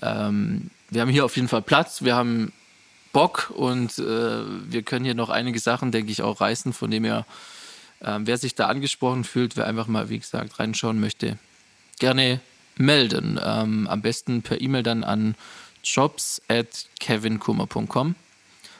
[0.00, 2.52] ähm, wir haben hier auf jeden Fall Platz, wir haben
[3.12, 7.04] Bock und äh, wir können hier noch einige Sachen, denke ich, auch reißen, von dem
[7.04, 7.26] her,
[8.02, 11.38] ähm, wer sich da angesprochen fühlt, wer einfach mal, wie gesagt, reinschauen möchte,
[11.98, 12.40] gerne
[12.76, 13.38] melden.
[13.42, 15.34] Ähm, am besten per E-Mail dann an
[15.82, 18.14] jobs at kevinkummer.com.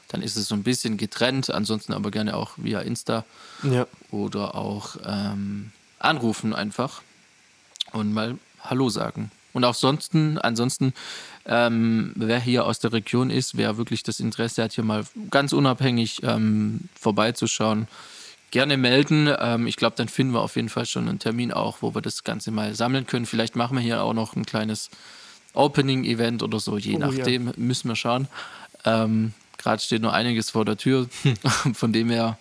[0.09, 3.25] Dann ist es so ein bisschen getrennt, ansonsten aber gerne auch via Insta
[3.63, 3.85] Ja.
[4.09, 7.01] oder auch ähm, anrufen einfach
[7.91, 9.31] und mal Hallo sagen.
[9.53, 10.93] Und auch sonst, ansonsten,
[11.45, 15.53] ähm, wer hier aus der Region ist, wer wirklich das Interesse hat, hier mal ganz
[15.53, 17.87] unabhängig ähm, vorbeizuschauen,
[18.51, 19.33] gerne melden.
[19.39, 22.01] Ähm, ich glaube, dann finden wir auf jeden Fall schon einen Termin auch, wo wir
[22.01, 23.25] das Ganze mal sammeln können.
[23.25, 24.89] Vielleicht machen wir hier auch noch ein kleines
[25.53, 27.07] Opening-Event oder so, je Oh, ja.
[27.07, 28.27] nachdem, müssen wir schauen.
[28.85, 31.09] Ähm, Gerade steht noch einiges vor der Tür,
[31.73, 32.37] von dem her,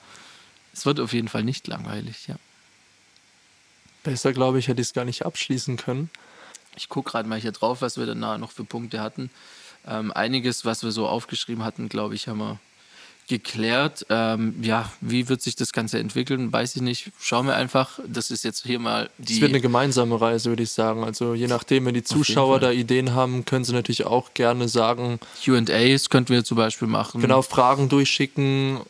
[0.73, 2.37] es wird auf jeden Fall nicht langweilig, ja.
[4.05, 6.09] Besser, glaube ich, hätte ich es gar nicht abschließen können.
[6.77, 9.31] Ich gucke gerade mal hier drauf, was wir danach noch für Punkte hatten.
[9.87, 12.61] Ähm, einiges, was wir so aufgeschrieben hatten, glaube ich, haben wir
[13.29, 14.07] geklärt.
[14.11, 17.11] Ähm, ja, wie wird sich das Ganze entwickeln, weiß ich nicht.
[17.21, 17.99] Schauen wir einfach.
[18.07, 19.41] Das ist jetzt hier mal Es die.
[19.41, 21.05] wird eine gemeinsame Reise, würde ich sagen.
[21.05, 25.21] Also je nachdem, wenn die Zuschauer da Ideen haben, können sie natürlich auch gerne sagen,
[25.45, 27.21] QAs könnten wir zum Beispiel machen.
[27.21, 28.81] genau Fragen durchschicken.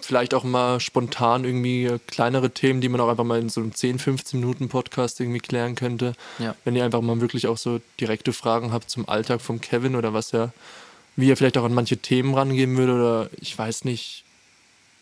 [0.00, 3.74] Vielleicht auch mal spontan irgendwie kleinere Themen, die man auch einfach mal in so einem
[3.74, 6.12] 10, 15 Minuten Podcast irgendwie klären könnte.
[6.38, 6.54] Ja.
[6.64, 10.12] Wenn ihr einfach mal wirklich auch so direkte Fragen habt zum Alltag vom Kevin oder
[10.14, 10.52] was er,
[11.18, 14.24] wie er vielleicht auch an manche Themen rangehen würde oder ich weiß nicht.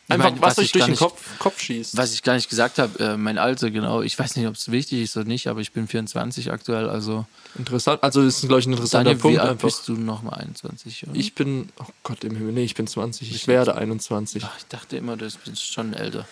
[0.08, 1.96] Einfach, meine, was, was euch ich durch den nicht- Kopf, Kopf schießt.
[1.96, 4.02] Was ich gar nicht gesagt habe, äh, mein Alter, genau.
[4.02, 6.88] Ich weiß nicht, ob es wichtig ist oder nicht, aber ich bin 24 aktuell.
[6.88, 7.26] Also,
[7.58, 8.02] Interessant.
[8.02, 9.66] Also ist, glaube ich, ein interessanter Daniel, wie Punkt alt einfach.
[9.68, 11.08] bist du nochmal 21?
[11.08, 11.16] Oder?
[11.16, 13.30] Ich bin, oh Gott im Himmel, nee, ich bin 20.
[13.34, 14.42] Ich werde 21.
[14.44, 16.26] Ach, ich dachte immer, du bist schon älter.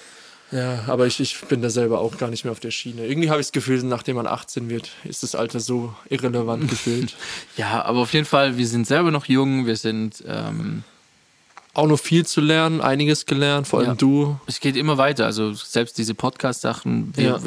[0.53, 3.07] Ja, aber ich, ich bin da selber auch gar nicht mehr auf der Schiene.
[3.07, 7.17] Irgendwie habe ich das Gefühl, nachdem man 18 wird, ist das Alter so irrelevant gefühlt.
[7.57, 10.85] Ja, aber auf jeden Fall, wir sind selber noch jung, wir sind ähm,
[11.73, 13.95] auch noch viel zu lernen, einiges gelernt, vor allem Ja.
[13.97, 14.39] du.
[14.47, 15.25] Es geht immer weiter.
[15.27, 17.41] Also selbst diese Podcast-Sachen, wir Ja.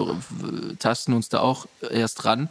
[0.80, 2.50] tasten uns da auch erst ran.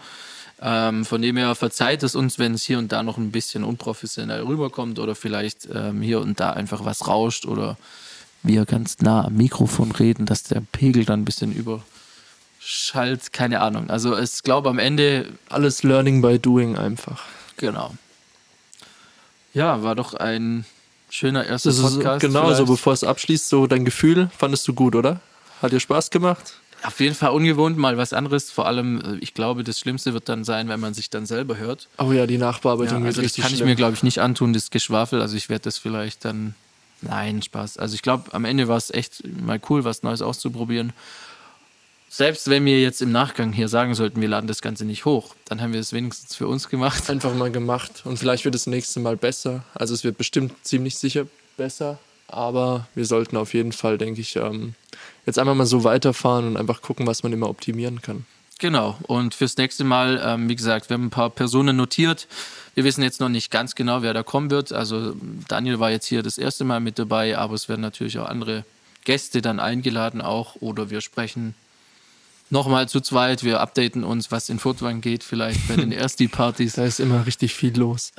[0.63, 3.63] Ähm, von dem her verzeiht es uns, wenn es hier und da noch ein bisschen
[3.63, 7.77] unprofessionell rüberkommt oder vielleicht ähm, hier und da einfach was rauscht oder
[8.43, 13.33] wir ganz nah am Mikrofon reden, dass der Pegel dann ein bisschen überschallt.
[13.33, 13.91] Keine Ahnung.
[13.91, 17.23] Also ich glaube am Ende, Alles Learning by Doing einfach.
[17.57, 17.95] genau.
[19.53, 20.67] Ja, war doch ein
[21.09, 22.21] schöner erster Das ist Podcast.
[22.21, 22.69] genau so, vielleicht.
[22.69, 25.21] bevor es abschließt, so dein Gefühl fandest du gut, oder?
[25.63, 26.55] Hat dir Spaß gemacht?
[26.83, 28.51] Auf jeden Fall ungewohnt, mal was anderes.
[28.51, 31.57] Vor allem, äh, ich glaube, das Schlimmste wird dann sein, wenn man sich dann selber
[31.57, 31.89] hört.
[31.97, 33.69] Oh ja, die Nachbearbeitung Ja, wird also das richtig kann ich schlimm.
[33.71, 35.23] mir, glaube ich, nicht antun, das Geschwafel.
[35.23, 36.55] Also ich werde das vielleicht dann.
[37.03, 37.79] Nein, Spaß.
[37.79, 40.93] Also ich glaube, am Ende war es echt mal cool, was Neues auszuprobieren.
[42.09, 45.35] Selbst wenn wir jetzt im Nachgang hier sagen sollten, wir laden das Ganze nicht hoch,
[45.45, 47.11] dann haben wir es wenigstens für uns gemacht.
[47.11, 49.65] Einfach mal gemacht und vielleicht wird das nächste Mal besser.
[49.75, 51.27] Also es wird bestimmt ziemlich sicher
[51.57, 54.75] besser, aber wir sollten auf jeden Fall, denke ich, ähm,
[55.27, 58.25] jetzt einfach mal so weiterfahren und einfach gucken, was man immer optimieren kann.
[58.59, 58.97] Genau.
[59.03, 62.27] Und fürs nächste Mal, ähm, wie gesagt, wir haben ein paar Personen notiert.
[62.75, 64.73] Wir wissen jetzt noch nicht ganz genau, wer da kommen wird.
[64.73, 65.15] Also
[65.49, 68.65] Daniel war jetzt hier das erste Mal mit dabei, aber es werden natürlich auch andere
[69.05, 70.57] Gäste dann eingeladen auch.
[70.61, 71.55] Oder wir sprechen
[72.51, 73.45] nochmal zu zweit.
[73.45, 76.75] Wir updaten uns, was in Furtwangen geht, vielleicht bei den Ersti-Partys.
[76.75, 78.13] Da ist immer richtig viel los.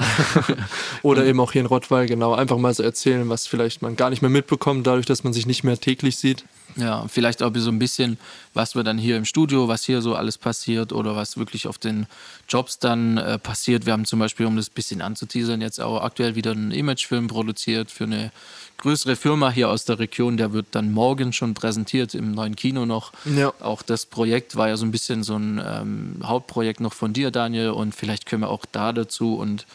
[1.02, 2.34] Oder eben auch hier in Rottweil, genau.
[2.34, 5.46] Einfach mal so erzählen, was vielleicht man gar nicht mehr mitbekommt, dadurch, dass man sich
[5.46, 6.46] nicht mehr täglich sieht.
[6.76, 8.18] Ja, vielleicht auch so ein bisschen,
[8.54, 11.78] was wir dann hier im Studio, was hier so alles passiert oder was wirklich auf
[11.78, 12.08] den
[12.48, 13.86] Jobs dann äh, passiert.
[13.86, 17.28] Wir haben zum Beispiel, um das ein bisschen anzuteasern, jetzt auch aktuell wieder einen Imagefilm
[17.28, 18.32] produziert für eine
[18.78, 20.38] größere Firma hier aus der Region.
[20.38, 23.12] Der wird dann morgen schon präsentiert im neuen Kino noch.
[23.26, 23.54] Ja.
[23.60, 27.32] Auch das Projekt war ja so ein bisschen so ein ähm, Hauptprojekt noch von dir,
[27.32, 29.66] Daniel, und vielleicht können wir auch da dazu und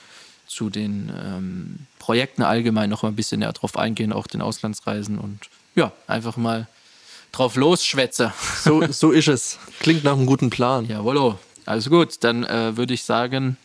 [0.47, 5.19] zu den ähm, Projekten allgemein noch mal ein bisschen näher drauf eingehen, auch den Auslandsreisen
[5.19, 5.41] und
[5.75, 6.69] ja, einfach mal
[7.33, 8.33] drauf losschwätze.
[8.63, 9.59] So, so ist es.
[9.81, 10.87] Klingt nach einem guten Plan.
[10.87, 11.39] Jawollo.
[11.65, 13.57] Also gut, dann äh, würde ich sagen,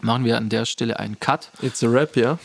[0.00, 1.50] machen wir an der Stelle einen Cut.
[1.62, 2.38] It's a rap, ja?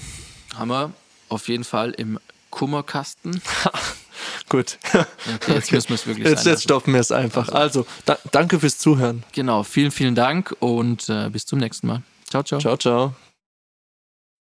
[0.56, 0.92] Haben wir
[1.30, 3.42] auf jeden Fall im Kummerkasten.
[4.50, 4.78] Gut.
[4.94, 7.50] Okay, jetzt müssen wir es wirklich Jetzt, sein jetzt stoppen wir es einfach.
[7.50, 9.24] Also, da, danke fürs Zuhören.
[9.32, 12.04] Genau, vielen, vielen Dank und äh, bis zum nächsten Mal.
[12.30, 12.60] Ciao, ciao.
[12.60, 13.16] Ciao, ciao.